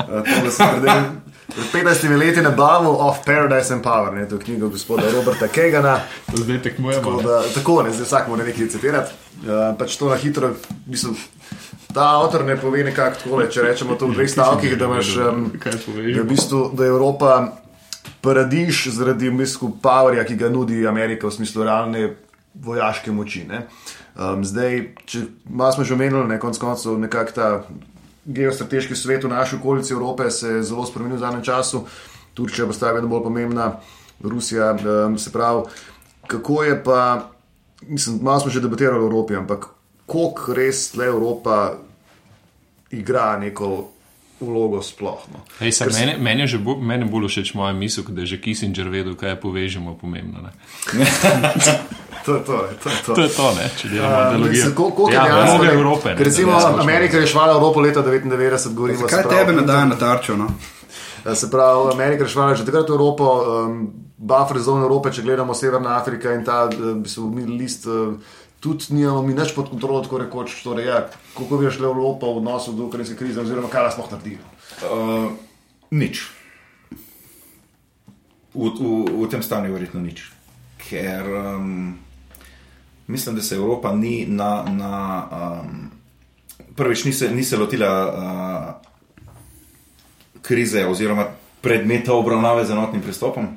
[0.06, 1.25] Tole sem pred-
[1.56, 5.48] Pred 15 leti na Bavu of Paradise and Power, ne, to je knjiga gospoda Roberta
[5.48, 6.00] Kegana.
[6.32, 7.02] To zdaj tekmujemo.
[7.02, 9.14] Tako, da, tako ne, zdaj vsak mora nekaj citirati.
[9.40, 10.52] Uh, pač to na hitro,
[10.86, 11.16] mislim,
[11.94, 15.14] ta avtor ne pove nekako takole, če rečemo to v dveh stavkih, da imaš.
[15.16, 17.32] Um, da, v bistvu, da je Evropa
[18.22, 22.10] paradiž zaradi v bistvu powerja, ki ga nudi Amerika v smislu realne
[22.54, 23.46] vojaške moči.
[23.48, 23.64] Ne.
[24.20, 27.50] Um, zdaj, če malo smo že omenili, ne konc koncev, nekako ta
[28.26, 31.86] geostrateški svet v naši okolici Evrope se je zelo spremenil v zadnjem času.
[32.34, 33.80] Turčija postaja vedno bolj pomembna,
[34.24, 35.64] Rusija, um, se pravi,
[36.28, 37.30] kako je pa,
[37.88, 39.68] mislim, malo smo že debatirali o Evropi, ampak
[40.06, 41.74] koliko res tle Evropa
[42.92, 43.95] igra neko
[44.46, 45.26] vlogo sploh.
[45.34, 45.42] No.
[45.60, 48.38] Ej, sak, meni, meni je že bo, meni bolj všeč moja misel, da je že
[48.40, 50.46] Kissinger vedel, kaj je povežemo pomembno.
[50.46, 50.52] Ne?
[52.26, 53.14] To je to, to je to.
[53.14, 53.66] To je to, ne?
[53.78, 54.72] če delamo Um, analogijo.
[54.76, 56.10] koliko je ja, dejansko, vloga Evrope.
[56.10, 56.82] ne, ker Recimo, ne.
[56.82, 60.34] Amerika je reševala Evropo leta 1999, govorimo se pravi, tebe ne dajo na tarčo?
[60.36, 60.48] No?
[61.36, 63.28] Se pravi, Amerika je reševala že takrat Evropo,
[63.60, 63.76] um,
[64.18, 67.86] buffer zone Evrope, če gledamo Severna Afrika in ta uh, bistvo, Middle East.
[67.86, 68.18] Uh,
[68.60, 71.04] Tudi nimamo mi več pod kontrolo, tako rekoč, torej, ja,
[71.38, 74.42] kako bi šla Evropa v odnosu do ukrajinske krize, oziroma kaj smo naredili.
[74.84, 75.32] Uh,
[75.92, 76.24] nič.
[78.56, 80.32] V, v, v tem stanju je verjetno nič.
[80.80, 81.98] Ker um,
[83.08, 84.64] mislim, da se Evropa ni na.
[84.64, 84.94] na
[85.32, 85.92] um,
[86.76, 88.86] prvič ni se, ni se lotila uh,
[90.42, 91.28] krize oziroma
[91.62, 93.48] predmeta obravnave z enotnim pristopom.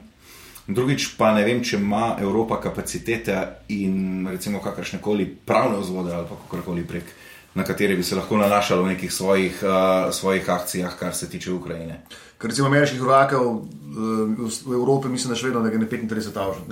[0.68, 6.29] Drugič pa ne vem, če ima Evropa kapacitete in recimo kakršne koli pravne vzvode ali
[6.29, 7.05] pa kakorkoli prek,
[7.59, 11.53] na katere bi se lahko nanašalo v nekih svojih, uh, svojih akcijah, kar se tiče
[11.53, 12.01] Ukrajine.
[12.39, 13.65] Ker recimo ameriških vojakov uh,
[14.67, 16.71] v Evropi mislim, da še vedno nekaj 35 avžent.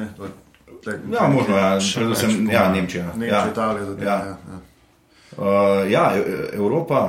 [0.86, 2.68] Ja, možno, ja, predvsem več, po ja.
[2.70, 3.06] Nemčija.
[3.16, 3.50] Nemčija, ja.
[3.50, 4.16] Italija, zadeve, Ja.
[4.30, 4.60] ja, ja.
[5.36, 7.00] Uh, ja, E- Evropa,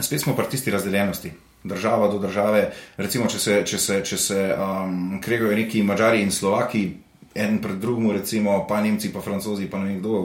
[0.00, 1.32] spet smo pri tisti razdeljenosti.
[1.68, 6.30] Država do države, recimo, če se, če se, če se um, kregajo neki Mačari in
[6.32, 6.86] Slovaki,
[7.38, 10.22] en pred drugim, recimo, pa Nemci, pa Francozi, pa ne vem kdo,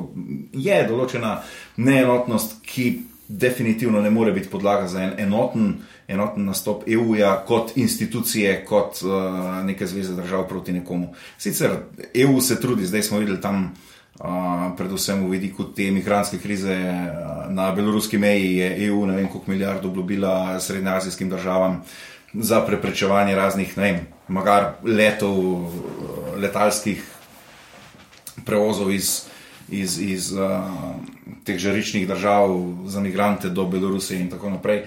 [0.54, 1.38] je določena
[1.78, 2.92] neenotnost, ki
[3.28, 5.74] definitivno ne more biti podlaga za en enoten,
[6.08, 11.14] enoten nastop EU-ja kot institucije, kot uh, neke zveze držav proti nekomu.
[11.38, 11.78] Sicer
[12.14, 13.74] EU se trudi, zdaj smo videli tam.
[14.14, 19.28] Uh, predvsem v vidiku te migranske krize uh, na beloruski meji je EU ne vem
[19.28, 21.82] koliko milijard obljubila srednjeazijskim državam
[22.34, 27.04] za preprečevanje raznih, ne vem, magar letov, uh, letalskih
[28.46, 29.26] prevozov iz,
[29.70, 30.68] iz, iz uh,
[31.48, 32.52] teh žaričnih držav
[32.86, 34.86] za migrante do Belorusije in tako naprej.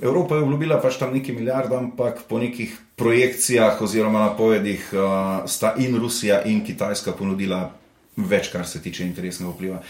[0.00, 5.74] Evropa je obljubila pač tam nekaj milijard, ampak po nekih projekcijah oziroma napovedih uh, sta
[5.78, 7.70] in Rusija in Kitajska ponudila
[8.16, 9.82] več, kar se tiče interesnega vpliva.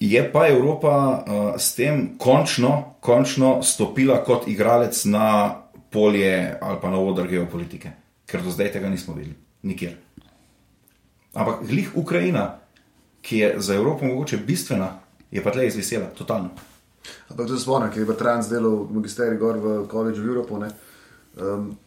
[0.00, 5.28] Je pa Evropa uh, s tem končno, končno stopila kot igralec na
[5.92, 7.92] polje ali pa na odr geopolitike,
[8.26, 9.98] ker do zdaj tega nismo videli, nikjer.
[11.34, 12.58] Ampak glih Ukrajina,
[13.22, 14.98] ki je za Evropo mogoče bistvena,
[15.30, 16.50] je pa tle izvisela, totalno.
[17.28, 20.58] Ampak to se spomnim, ker je Bertrand delal magisterij gor v College of Europe.
[20.58, 20.70] ne.
[21.36, 21.78] Um,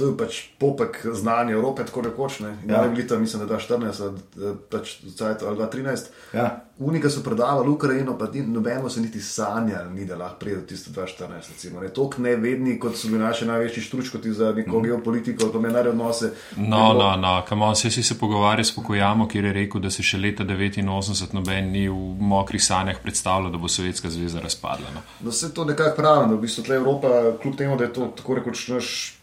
[0.00, 2.40] to je pač popek znanja Evrope, tako rekoč.
[2.40, 2.82] Ne, Ja.
[2.82, 2.88] ja.
[2.88, 6.10] bili tam, mislim, da 14 ali pač cajt, ali 2013.
[6.34, 6.48] Ja.
[6.80, 10.66] Unika so predavali Ukrajino, pa ni- nobeno se niti sanjali, ni da lahko pride do
[10.66, 11.52] tiste 2014.
[11.52, 14.82] Recimo, ne, Tok nevedni, kot so bili naši največji štručkoti za neko mm.
[14.82, 16.32] geopolitiko ali pa mednarodne odnose.
[16.56, 19.90] No, no, no, kam on se si se pogovarjal s Pokojamo, kjer je rekel, da
[19.90, 24.86] se še leta 89 noben ni v mokrih sanjah predstavljal, da bo Sovjetska zveza razpadla.
[24.94, 25.02] No.
[25.20, 27.08] No, vse to nekako pravi, da v bistvu tle Evropa,
[27.42, 29.19] kljub temu, da je to tako rekoč naš,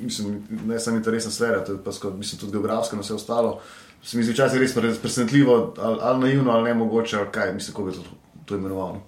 [0.00, 3.60] mislim, ne samo interesna sfera, to je pa skod, mislim, tudi geografska in vse ostalo.
[4.02, 7.54] Se mi zdi včasih res pre- presenetljivo, ali, ali naivno, ali ne mogoče, ali kaj,
[7.54, 8.04] mislim, kako bi to,
[8.44, 8.94] to imenoval.
[8.94, 9.02] no.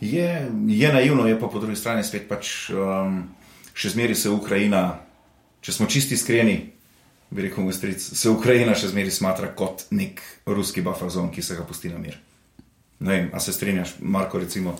[0.00, 3.20] Je, je naivno, je pa po drugi strani spet pač um,
[3.74, 4.80] še zmeraj se Ukrajina,
[5.62, 6.56] če smo čisti iskreni,
[7.30, 11.54] bi rekel, Mostric, se Ukrajina še zmeraj smatra kot nek ruski buffer zone, ki se
[11.54, 12.18] ga pusti na mir.
[12.98, 14.74] Ne vem, a se strinjaš, Marko, recimo.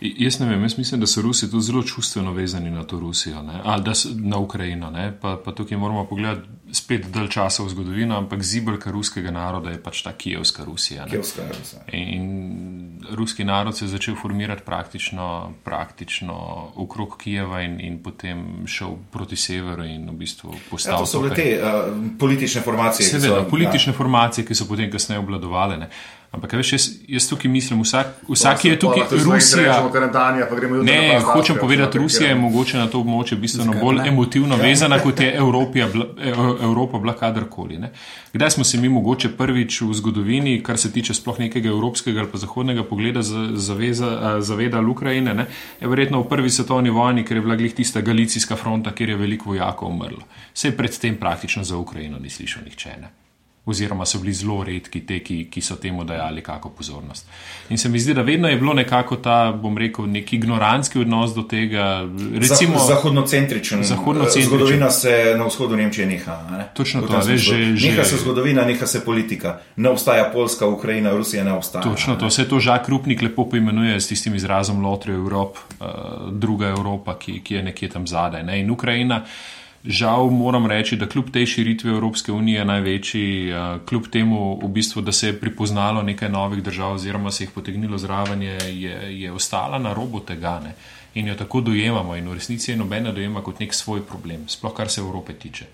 [0.00, 3.42] Jaz ne vem, jaz mislim, da so Rusi tudi zelo čustveno vezani na to Rusijo,
[3.42, 3.60] ne?
[3.64, 4.90] ali da na Ukrajino.
[4.90, 5.12] Ne?
[5.20, 6.40] Pa, pa tukaj moramo pogledati
[6.72, 11.04] spet dalj časa v zgodovino, ampak zibelka ruskega naroda je pač ta kijevska Rusija.
[11.04, 11.10] ne.
[11.10, 11.82] Kijevska Rusija.
[11.92, 12.24] In
[13.10, 16.34] ruski narod se je začel formirati praktično, praktično
[16.74, 20.98] okrog Kijeva in, in potem šel proti severu in v bistvu Ja, postal.
[20.98, 23.08] to so bile te uh, politične formacije.
[23.08, 23.96] Seveda, so- politične ja.
[23.96, 25.76] formacije, ki so potem kasneje obvladovale.
[25.76, 25.88] Ne.
[26.34, 29.74] Ampak, veš, jaz, jaz tukaj mislim, vsak, vsak je tukaj Rusija.
[30.48, 33.36] Pa gremo jutri Ne, na Balkan, hočem če povedati, Rusija je mogoče na to območje
[33.36, 34.08] bistveno Zakaj bolj ne?
[34.08, 37.78] emotivno vezana, kot je Evropija, E- Evropa bila kadarkoli.
[37.78, 37.92] Ne.
[38.32, 42.28] Kdaj smo se mi mogoče prvič v zgodovini, kar se tiče sploh nekega evropskega ali
[42.28, 44.10] pa zahodnega pogleda, za- zaveza,
[44.40, 45.46] zavedali Ukrajine, ne,
[45.80, 49.16] je verjetno v prvi svetovni vojni, ker je bila glih tista galicijska fronta, kjer je
[49.16, 50.26] veliko vojakov umrlo.
[50.52, 52.88] Vse predtem praktično za Ukrajino ni slišal nihče.
[53.00, 53.23] Ne
[53.66, 57.26] oziroma so bili zelo redki te, ki, ki so temu dajali kako pozornost.
[57.68, 61.34] In se mi zdi, da vedno je bilo nekako ta, bom rekel, nek ignorantski odnos
[61.34, 62.04] do tega.
[62.34, 63.84] Recimo, Zah- Zahodnocentričen.
[63.84, 64.48] Zahodnocentričen.
[64.48, 66.36] Zgodovina se na vzhodu Nemčije neha.
[66.50, 66.64] Ne?
[66.74, 69.58] Točno to, veš, že- že- Neha se zgodovina, neha se politika.
[69.76, 71.82] Ne obstaja Poljska, Ukrajina, Rusija ne obstaja.
[71.82, 75.86] Točno to, vse to Žak Rupnik lepo poimenuje s tistim izrazom Lotre Evrop, uh,
[76.32, 78.42] druga Evropa, ki, ki je nekje tam zadaj.
[78.42, 78.60] Ne?
[78.60, 79.24] In Ukrajina,
[79.84, 85.02] žal moram reči, da kljub tej širitvi Evropske unije največji, uh, kljub temu, v bistvu,
[85.02, 89.32] da se je pripoznalo nekaj novih držav oziroma se jih potegnilo zraven, je, je, je
[89.32, 90.60] ostala na robu tega.
[90.64, 90.74] Ne?
[91.14, 94.74] In jo tako dojemamo, in v resnici je nobena dojema kot nek svoj problem, sploh
[94.74, 95.66] kar se Evrope tiče.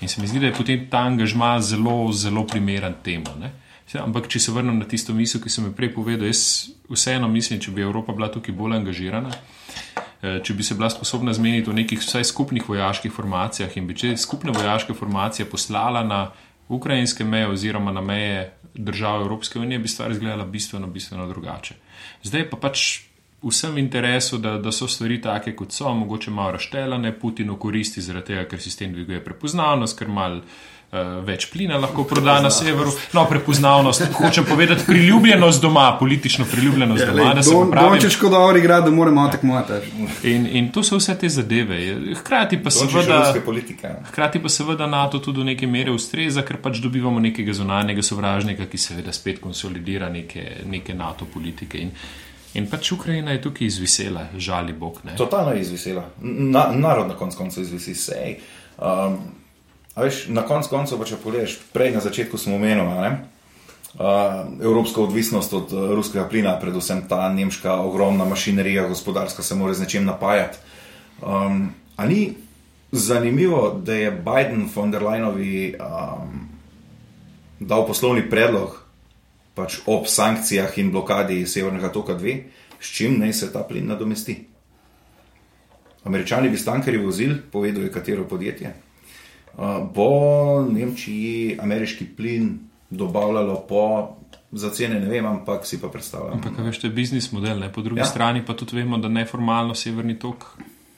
[0.00, 3.30] In se mi zdi, da je potem ta angažma zelo, zelo primeren temu.
[3.40, 3.52] Ne?
[4.00, 7.60] Ampak, če se vrnem na tisto misel, ki sem jo prej povedal, jaz vseeno mislim,
[7.60, 11.74] če bi Evropa bila tukaj bolj angažirana, eh, če bi se bila sposobna zmeniti v
[11.80, 16.24] nekih vsaj skupnih vojaških formacijah in bi če skupne vojaške formacije poslala na
[16.68, 21.74] ukrajinske meje oziroma na meje držav Evropske unije, bi stvar izgledala bistveno, bistveno drugače.
[22.22, 22.84] Zdaj pa pač
[23.42, 28.32] vsem interesu, da, da so stvari take, kot so, mogoče malo raštelane, Putinu koristi zaradi
[28.32, 30.54] tega, ker si s tem dviguje prepoznavnost, ker mal uh,
[31.00, 32.90] več plina lahko proda na severu.
[33.16, 37.90] No, prepoznavnost, hočem povedati, priljubljenost doma, politično priljubljenost doma, da se popravim.
[37.90, 39.72] Dončeš kot dobro igra, da moramo tekmovati.
[40.28, 41.80] In, in to so vse te zadeve.
[42.20, 43.34] Hkrati pa je seveda.
[44.10, 48.68] Hkrati pa seveda NATO tudi do neke mere ustreza, ker pač dobivamo nekega zunanjega sovražnika,
[48.68, 51.80] ki seveda spet konsolidira neke, neke NATO politike.
[51.80, 51.96] In,
[52.60, 55.00] in pač Ukrajina je tukaj izvisela, žali Bog.
[55.08, 55.16] Ne?
[55.16, 56.10] Totalno je izvisela.
[56.20, 58.42] Na, narod na koncu izvisi sej.
[58.76, 59.22] Um,
[59.94, 63.12] a veš, na koncu koncev, pa če pogledaj, prej na začetku smo omenili?
[63.92, 69.74] Uh, evropska odvisnost od uh, ruskega plina, predvsem ta nemška ogromna mašinerija, gospodarska, se mora
[69.74, 70.58] z nečem napajati.
[71.20, 72.34] Um, a ni
[72.92, 76.48] zanimivo, da je Biden von der Leinovi um,
[77.60, 78.80] dal poslovni predlog
[79.54, 82.38] pač ob sankcijah in blokadi Severnega toka 2,
[82.80, 84.38] s čim naj se ta plin nadomesti?
[86.04, 88.72] Američani bi stankarji vozili, povedal je katero podjetje.
[89.94, 92.58] Bo Nemčiji ameriški plin
[92.90, 94.08] dobavljalo po
[94.52, 96.32] za cene, ne vem, ampak si pa predstavljam.
[96.32, 97.58] Ampak, veš, to je biznis model.
[97.58, 97.72] Ne?
[97.72, 98.04] Po drugi ja.
[98.04, 100.44] strani pa tudi vemo, da neformalno severni tok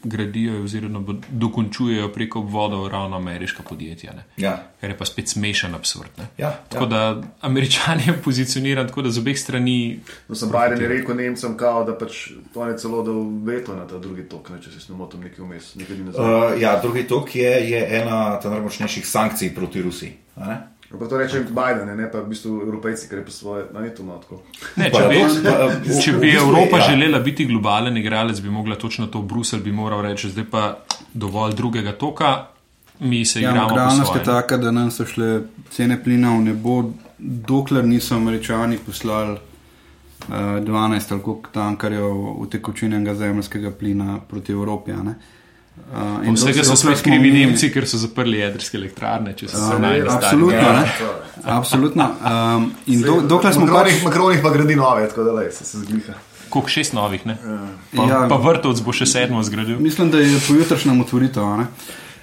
[0.05, 4.12] gradijo oziroma dokončujejo preko obvodov ravno ameriška podjetja.
[4.12, 4.24] Ne?
[4.36, 6.11] Ja, Kar je pa spet smešen absurd.
[6.18, 6.26] Ne?
[6.38, 6.88] ja, Tako ja.
[6.88, 11.57] da američan je pozicioniran tako, da z obeh strani No, sem Biden je rekel Nemcem,
[11.57, 14.92] kao, da pač to je celo dal veto na ta drugi tok, ne, če se
[14.92, 15.74] ne motim, nekaj vmes.
[15.74, 20.12] Uh, ja, drugi tok je, je ena najmočnejših sankcij proti Rusiji.
[20.95, 21.01] A ne?
[21.01, 23.80] Ampak to reče Biden, ne, ne pa v bistvu Evropejci, ker je pa svoje, no,
[23.80, 24.40] ni to malo tako.
[24.76, 26.88] Ne, Pa če bi, pa, v- če bi Evropa ja.
[26.88, 30.78] želela biti globalen igralec, bi mogla točno to Bruselj bi moral reči, zdaj pa
[31.14, 32.47] dovolj drugega toka,
[33.01, 33.68] mi se Ja, igramo.
[33.68, 35.40] po realnost je taka, da nam so šle
[35.70, 40.72] cene plina v nebo, dokler niso američani poslali uh, 12
[41.11, 42.07] ali koliko tankarjev
[42.38, 44.92] utekočenega zemljskega plina proti Evropi.
[44.92, 45.14] a ne.
[45.75, 49.49] Uh, In vsega so spet smo krivi mi- Nemci, ker so zaprli jedrske elektrarne, če
[49.49, 50.85] so se Ja, najbolj absolutno, ne.
[51.45, 52.05] Absolutno.
[52.20, 55.79] Um, in do, dokler smo pač, Makronih, pa gradi nove, tako da lej, se, se
[55.79, 56.14] zgliha.
[56.49, 57.37] Koliko šest novih, ne?
[57.91, 58.27] Pa, Ja.
[58.29, 59.79] pa vrtovc bo še sedmo zgradil.
[59.79, 61.43] mislim, da je pojutrišnjem otvoritev.
[61.45, 61.66] a ne.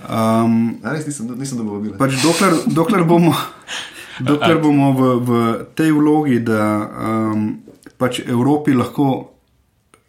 [0.01, 1.97] Um, Ja, res nisem, nisem dobil vabila.
[1.97, 3.35] pač dokler, dokler bomo,
[4.21, 5.29] dokler bomo v, v
[5.75, 7.59] tej vlogi, da um,
[7.97, 9.29] pač Evropi lahko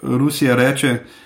[0.00, 1.21] Rusija reče, a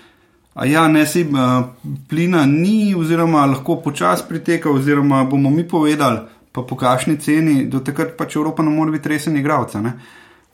[0.65, 1.65] ja, ne si uh,
[2.09, 6.21] plina ni, oziroma lahko počasi priteka, oziroma bomo mi povedali,
[6.53, 9.81] pa po kakšni ceni, do takrat pač Evropa ne more biti resen igralca.
[9.81, 9.93] ne.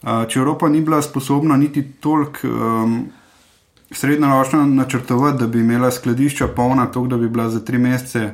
[0.03, 2.97] Uh, če Evropa ni bila sposobna niti toliko um,
[3.91, 8.33] srednjeročno načrtovati, da bi imela skladišča polna, tako da bi bila za tri mesece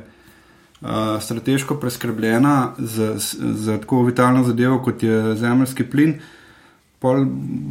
[0.80, 0.88] uh,
[1.20, 3.14] strateško preskrbljena za,
[3.80, 6.18] tako vitalno zadevo, kot je zemljski plin,
[6.98, 7.24] pol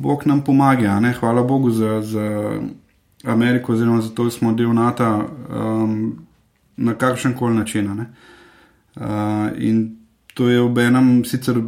[0.08, 0.96] Bog nam pomaga.
[0.96, 1.14] a.
[1.20, 2.60] Hvala Bogu za, za
[3.24, 6.20] Ameriko, oziroma za to, da smo del NATO um,
[6.78, 7.96] na kakšen koli način.
[7.96, 8.06] ne.
[8.96, 9.06] Uh,
[9.58, 9.98] in
[10.34, 11.62] to je ob enem sicer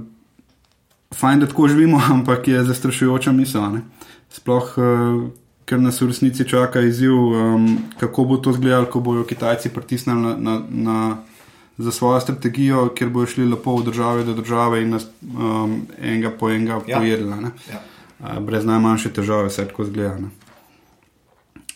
[1.14, 3.72] fajn, da tako živimo, ampak je zastrašujoča misel.
[3.72, 3.82] ne.
[4.30, 5.30] Sploh, uh,
[5.66, 10.22] ker nas v resnici čaka izziv, um, kako bo to izgledalo, ko bodo Kitajci pritisnili
[10.22, 11.18] na, na, na,
[11.78, 16.32] za svojo strategijo, ker bodo šli lepo od države do države in nas um, enega
[16.40, 16.98] po enega Ja.
[16.98, 17.30] pojedli.
[17.72, 17.82] Ja.
[18.20, 20.18] Uh, brez najmanjše težave, vse tako zgleda.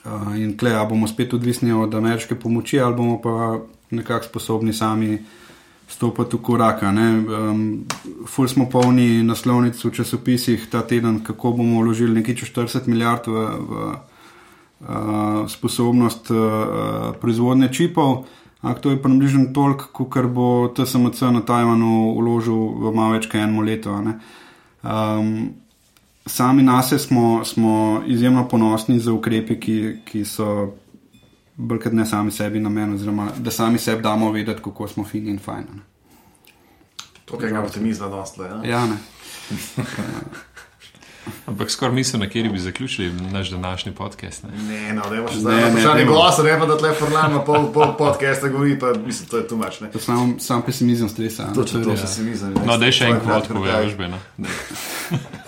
[0.06, 4.74] Uh, in tle, ali bomo spet odvisni od ameriške pomoči, ali bomo pa nekako sposobni
[4.74, 5.18] sami
[5.88, 6.84] stopiti v korak.
[6.84, 7.86] Um,
[8.28, 13.28] ful smo polni naslovnic v časopisih ta teden, kako bomo vložili nekaj čez 40 milijard
[13.28, 18.26] v, v uh, sposobnost uh, proizvodnje čipov.
[18.62, 23.42] Ampak to je približno toliko, kot bo TSMC na Tajvanu vložil v malo več kot
[23.42, 23.94] eno leto.
[24.02, 24.18] ne.
[24.82, 25.65] Um,
[26.26, 30.74] sami na sebe smo, smo izjemno ponosni za ukrepe, ki, ki so
[31.56, 35.32] bolj kot ne sami sebi namen, oziroma da sami sebi damo vedeti, kako smo fini
[35.32, 35.66] in fajn.
[35.72, 35.82] a ne.
[37.26, 38.46] To, kar ga optimizma dosta.
[38.46, 38.62] Ja.
[38.64, 38.98] Ja, ne.
[41.46, 44.44] Ampak skoraj mislim, na kjer bi zaključili naš današnji podcast.
[44.44, 44.50] Ne?
[44.64, 46.12] Ne, no, da Ne, zdaj ne, vprašanje dajmo.
[46.12, 49.58] gosta, ne pa da tle formalno pol, pol podcasta govori, pa mislim, to je tu
[49.58, 49.78] mač.
[49.78, 51.44] To je sam, sam pesimizem stresa.
[51.46, 51.64] ne.
[51.64, 52.16] Je to res.
[52.16, 52.46] se mi zdi.
[52.66, 54.18] No, da je še en kvot, poveš, Beno.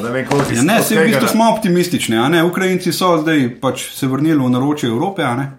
[0.00, 2.16] Da vem, koliko Ja, ne, se v bistvu smo optimistični.
[2.16, 2.44] a ne.
[2.44, 5.52] Ukrajinci so zdaj pač se vrnili v naročje Evrope a ne.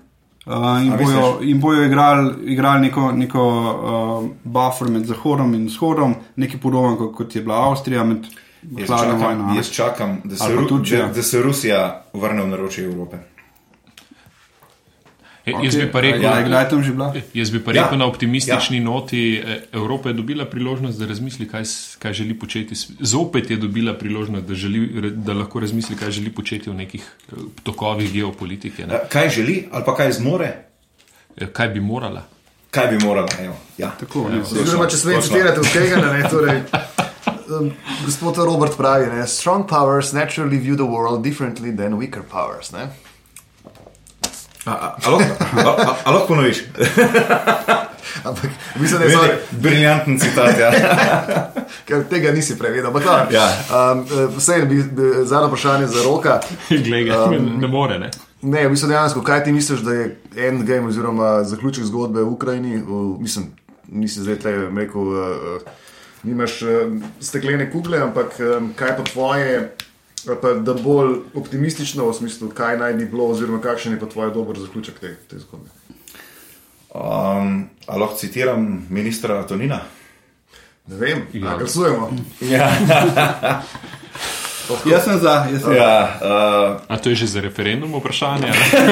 [0.46, 5.66] Uh, in, A bojo, in bojo igrali, igrali neko, neko uh, buffer med Zahodom in
[5.68, 8.18] Vzhodom, nekaj podobno kot, kot je bila Avstrija med
[8.78, 9.44] Jaz čakam, vojno.
[9.44, 9.58] a ne.
[9.58, 11.08] jaz čakam da, se Ru, Turčija.
[11.08, 11.82] da, da se Rusija
[12.14, 13.18] vrne v naročje Evrope.
[15.48, 17.14] E, Jaz bi pa rekel, Ja, kdaj je tam že bila?
[17.34, 17.84] Jaz bi pa Ja.
[17.84, 18.84] rekel na optimistični ja.
[18.84, 21.64] noti, eh, Evropa je dobila priložnost, da razmisli, kaj,
[22.00, 22.76] kaj želi početi.
[23.02, 24.82] Zopet je dobila priložnost, da, želi,
[25.14, 28.86] da lahko razmisli, kaj želi početi v nekih eh, tokovih geopolitike.
[28.86, 28.94] Ne.
[28.96, 30.54] Eh, Kaj želi ali pa kaj zmore,
[31.38, 32.24] Eh, Kaj bi morala?
[32.70, 33.28] kaj bi morala.
[33.40, 33.92] Evo, ja.
[33.92, 34.42] Tako, ne.
[34.42, 35.28] Oziroma, če smem Točno.
[35.30, 36.62] citirati od tega, ne, torej,
[37.52, 37.72] um,
[38.06, 42.72] gospod Robert pravi, ne, strong powers naturally view the world differently than weaker powers.
[42.72, 42.90] Ne?
[44.68, 45.10] A, a, a,
[46.12, 46.58] lahko- ponoviš?
[48.24, 50.60] Ampak mislim, da je sorry, Briljanten citat.
[50.60, 50.72] Ja.
[51.88, 52.88] ker tega nisi prevedel.
[52.88, 53.48] Ampak, dobro, Ja.
[53.92, 54.06] um,
[54.38, 56.40] vse bi, bi zadnjo vprašanje za roka.
[56.86, 58.00] Glej, um, ne, ne more.
[58.00, 58.10] Ne.
[58.42, 62.78] Ne, mislim dejansko, kaj ti misliš, da je endgame oziroma zaključek zgodbe v Ukrajini?
[62.78, 63.46] V, mislim,
[63.88, 65.62] nisi zdaj te rekel, uh,
[66.24, 66.70] nimaš uh,
[67.22, 69.68] steklene kugle, ampak um, kaj pa tvoje, ali
[70.42, 74.32] pa da bolj optimistično v smislu, kaj naj bi bilo, oziroma kakšen je pa tvoj
[74.34, 75.70] dober zaključek te, te zgodbe.
[76.90, 79.82] Um, a lahko citiram ministra Tonina?
[80.88, 81.52] Ne vem, Ja.
[81.52, 81.58] ja.
[81.58, 82.12] glasujemo.
[82.42, 82.72] Ja.
[84.86, 88.52] Jaz sem za, jaz sem ja uh, A to je že za referendum vprašanje?
[88.52, 88.60] ali?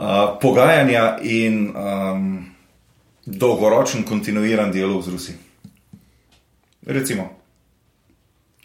[0.00, 2.46] uh, pogajanja in um,
[3.26, 5.36] dolgoročen kontinuiran dialog z Rusijo.
[6.86, 7.43] Recimo.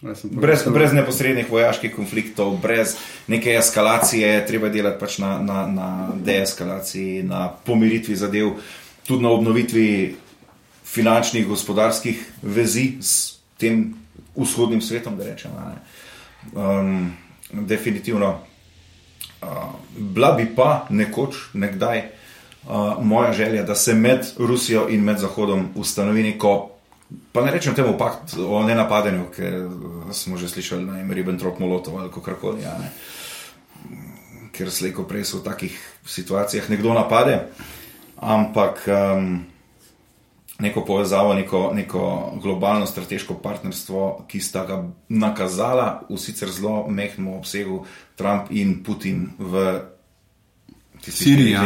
[0.01, 2.95] Brez, brez neposrednih vojaških konfliktov, brez
[3.27, 5.87] neke eskalacije, treba delati pač na, na, na
[6.23, 8.53] deeskalaciji, na pomiritvi zadev,
[9.07, 10.15] tudi na obnovitvi
[10.87, 13.91] finančnih, gospodarskih vezi s tem
[14.35, 15.51] vzhodnim svetom, da rečem.
[15.57, 15.77] a ne.
[16.55, 17.11] Um,
[17.51, 18.39] definitivno.
[19.41, 19.47] Uh,
[19.97, 22.05] bila bi pa nekoč, nekdaj,
[22.67, 26.78] uh, moja želja, da se med Rusijo in med Zahodom ustanovi neko
[27.31, 29.53] Pa ne rečem temu pakt o nenapadanju, ker
[30.13, 32.61] smo že slišali na ime Ribbentrop Molotov ali kako koli.
[32.61, 32.91] Ja, ne.
[34.59, 37.39] ker slejko prej se v takih situacijah nekdo napade,
[38.19, 39.45] ampak um,
[40.59, 47.27] neko povezavo, neko, neko globalno strateško partnerstvo, ki sta ga nakazala v sicer zelo mehkem
[47.31, 47.85] obsegu
[48.19, 49.79] Trump in Putin v
[51.01, 51.63] tistih Sirija.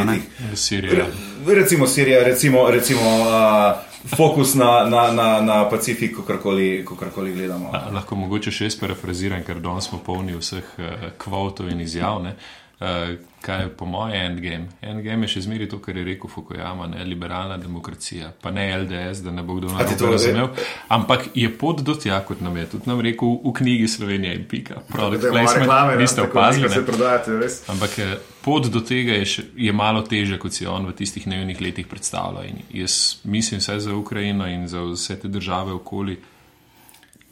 [0.54, 0.94] Sirija.
[0.94, 7.70] Re- Recimo Sirija, recimo, recimo uh, fokus na, na, na, na Pacifik, kakorkoli, kakorkoli gledamo.
[7.74, 12.22] A, lahko mogoče še jaz parafraziram, ker danes smo polni vseh uh, kvotov in izjav.
[12.24, 12.36] Ne?
[12.84, 14.68] Uh, kaj je po mojem endgame?
[14.82, 19.22] Endgame je še zmeraj to, kar je rekel Fukuyama, ne liberalna demokracija, pa ne LDS,
[19.24, 20.50] da ne bo kdo narobe razumel.
[20.92, 24.44] Ampak je pot do tja, kot nam je tudi nam rekel v knjigi Slovenija in
[24.52, 24.82] pika.
[24.92, 26.72] Product placement, reklame, niste tako opazili.
[26.76, 26.84] ne?
[26.92, 27.58] Prodajate, res.
[27.72, 28.14] Ampak eh,
[28.44, 31.88] pot do tega je, še, je malo teže, kot si on v tistih naivnih letih
[31.88, 32.52] predstavljal.
[32.52, 36.20] In jaz mislim, vse za Ukrajino in za vse te države okoli,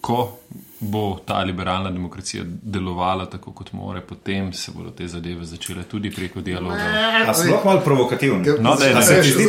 [0.01, 0.37] ko
[0.83, 6.11] bo ta liberalna demokracija delovala tako, kot more, potem se bodo te zadeve začele tudi
[6.11, 6.81] preko dialoga.
[7.27, 8.47] A sploh malo provokativni.
[8.59, 8.93] No, da je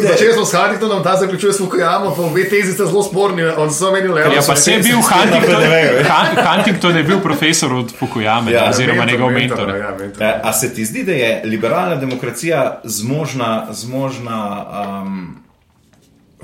[0.03, 3.73] Začeli smo s Huntingtonom, ta zaključuje s Fukuyama, pa obe tezi sta zelo sporni, on
[3.73, 7.73] so menili, da Ja, pa se je bil Huntington, napredujejo, Han- Huntington je bil profesor
[7.73, 9.69] od Fukuyame, Ja, ja, oziroma njegov mentor.
[9.69, 10.23] Ja, mentor.
[10.23, 14.67] Eh, A se ti zdi, da je liberalna demokracija zmožna, zmožna
[15.03, 15.37] um,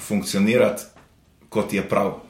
[0.01, 0.83] funkcionirati
[1.49, 2.28] kot je prav?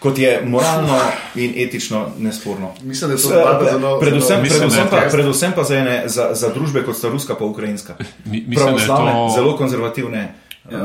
[0.00, 0.96] Kot je moralno
[1.34, 2.72] in etično nesporno.
[2.82, 6.30] Mislim, da je to pre- zelo- predvsem, Mislim, predvsem, pa, predvsem pa za, ene, za,
[6.32, 7.94] za družbe kot sta ruska pa ukrajinska.
[8.24, 10.34] Mi- mislim, da je Pravoslavne, to- zelo konzervativne.
[10.62, 10.78] Um,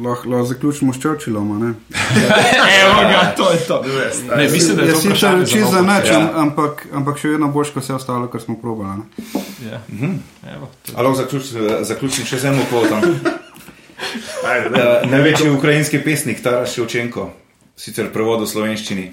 [0.00, 1.52] Lahko lahko zaključimo s Churchillom.
[1.52, 1.74] a Ne?
[2.80, 3.82] Evo ga, to je to.
[4.36, 6.16] Ne, mislim, da je to sicer reči za nič, Ja.
[6.16, 9.02] am- ampak, ampak še vedno boš, kot vse ostalo, kar smo probali.
[9.60, 9.70] Ne?
[9.70, 9.80] Ja.
[10.94, 11.42] Ali lahko zaključ,
[11.82, 12.98] zaključim še z enim kvotom?
[12.98, 13.10] Uh,
[15.06, 17.30] največji ukrajinski pesnik Taras Ševčenko,
[17.76, 19.06] sicer prevod v slovenščini.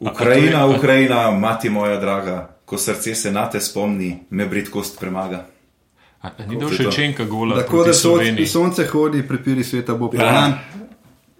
[0.00, 5.46] Ukrajina, je- Ukrajina, mati moja draga, ko srce se na te spomni, me britkost premaga.
[6.22, 6.74] A, a ni dal to.
[6.76, 7.94] še čenka gola Tako proti da
[8.46, 10.18] sonce hodi, prepiri sveta bo Ja.
[10.20, 10.54] pran.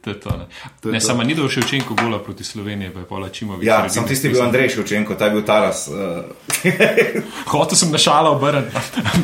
[0.01, 0.45] To je to, ne,
[0.81, 1.07] To je ne to.
[1.07, 3.67] samo ni dal še čenka gola proti Sloveniji, pa je Pola Čimovič.
[3.67, 4.33] Ja, naredil sem tisti pisem.
[4.33, 5.89] bil Andrej Ševčenko, ta je bil Taras.
[5.89, 6.25] Uh,
[7.53, 8.73] Hotel sem na šala obrniti.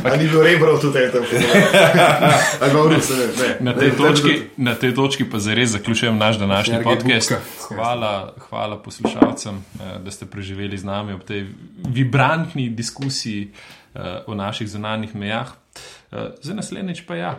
[0.04, 1.24] A ni bil Rebrov tudi tam?
[2.60, 3.48] Ali pa Rus, ne, ne.
[3.60, 7.32] Na tej, točki, na tej točki pa zares zaključujem naš današnji podcast.
[7.68, 8.12] Hvala,
[8.48, 11.46] hvala poslušalcem, eh, da ste preživeli z nami ob tej
[11.86, 13.48] vibrantni diskusiji
[13.94, 15.48] eh, o naših zunanjih mejah.
[16.12, 17.32] Eh, Za naslednjič pa ja,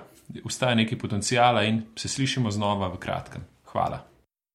[0.43, 3.41] ustaja nekaj potencijala in se slišimo znova v kratkem.
[3.71, 4.16] Hvala.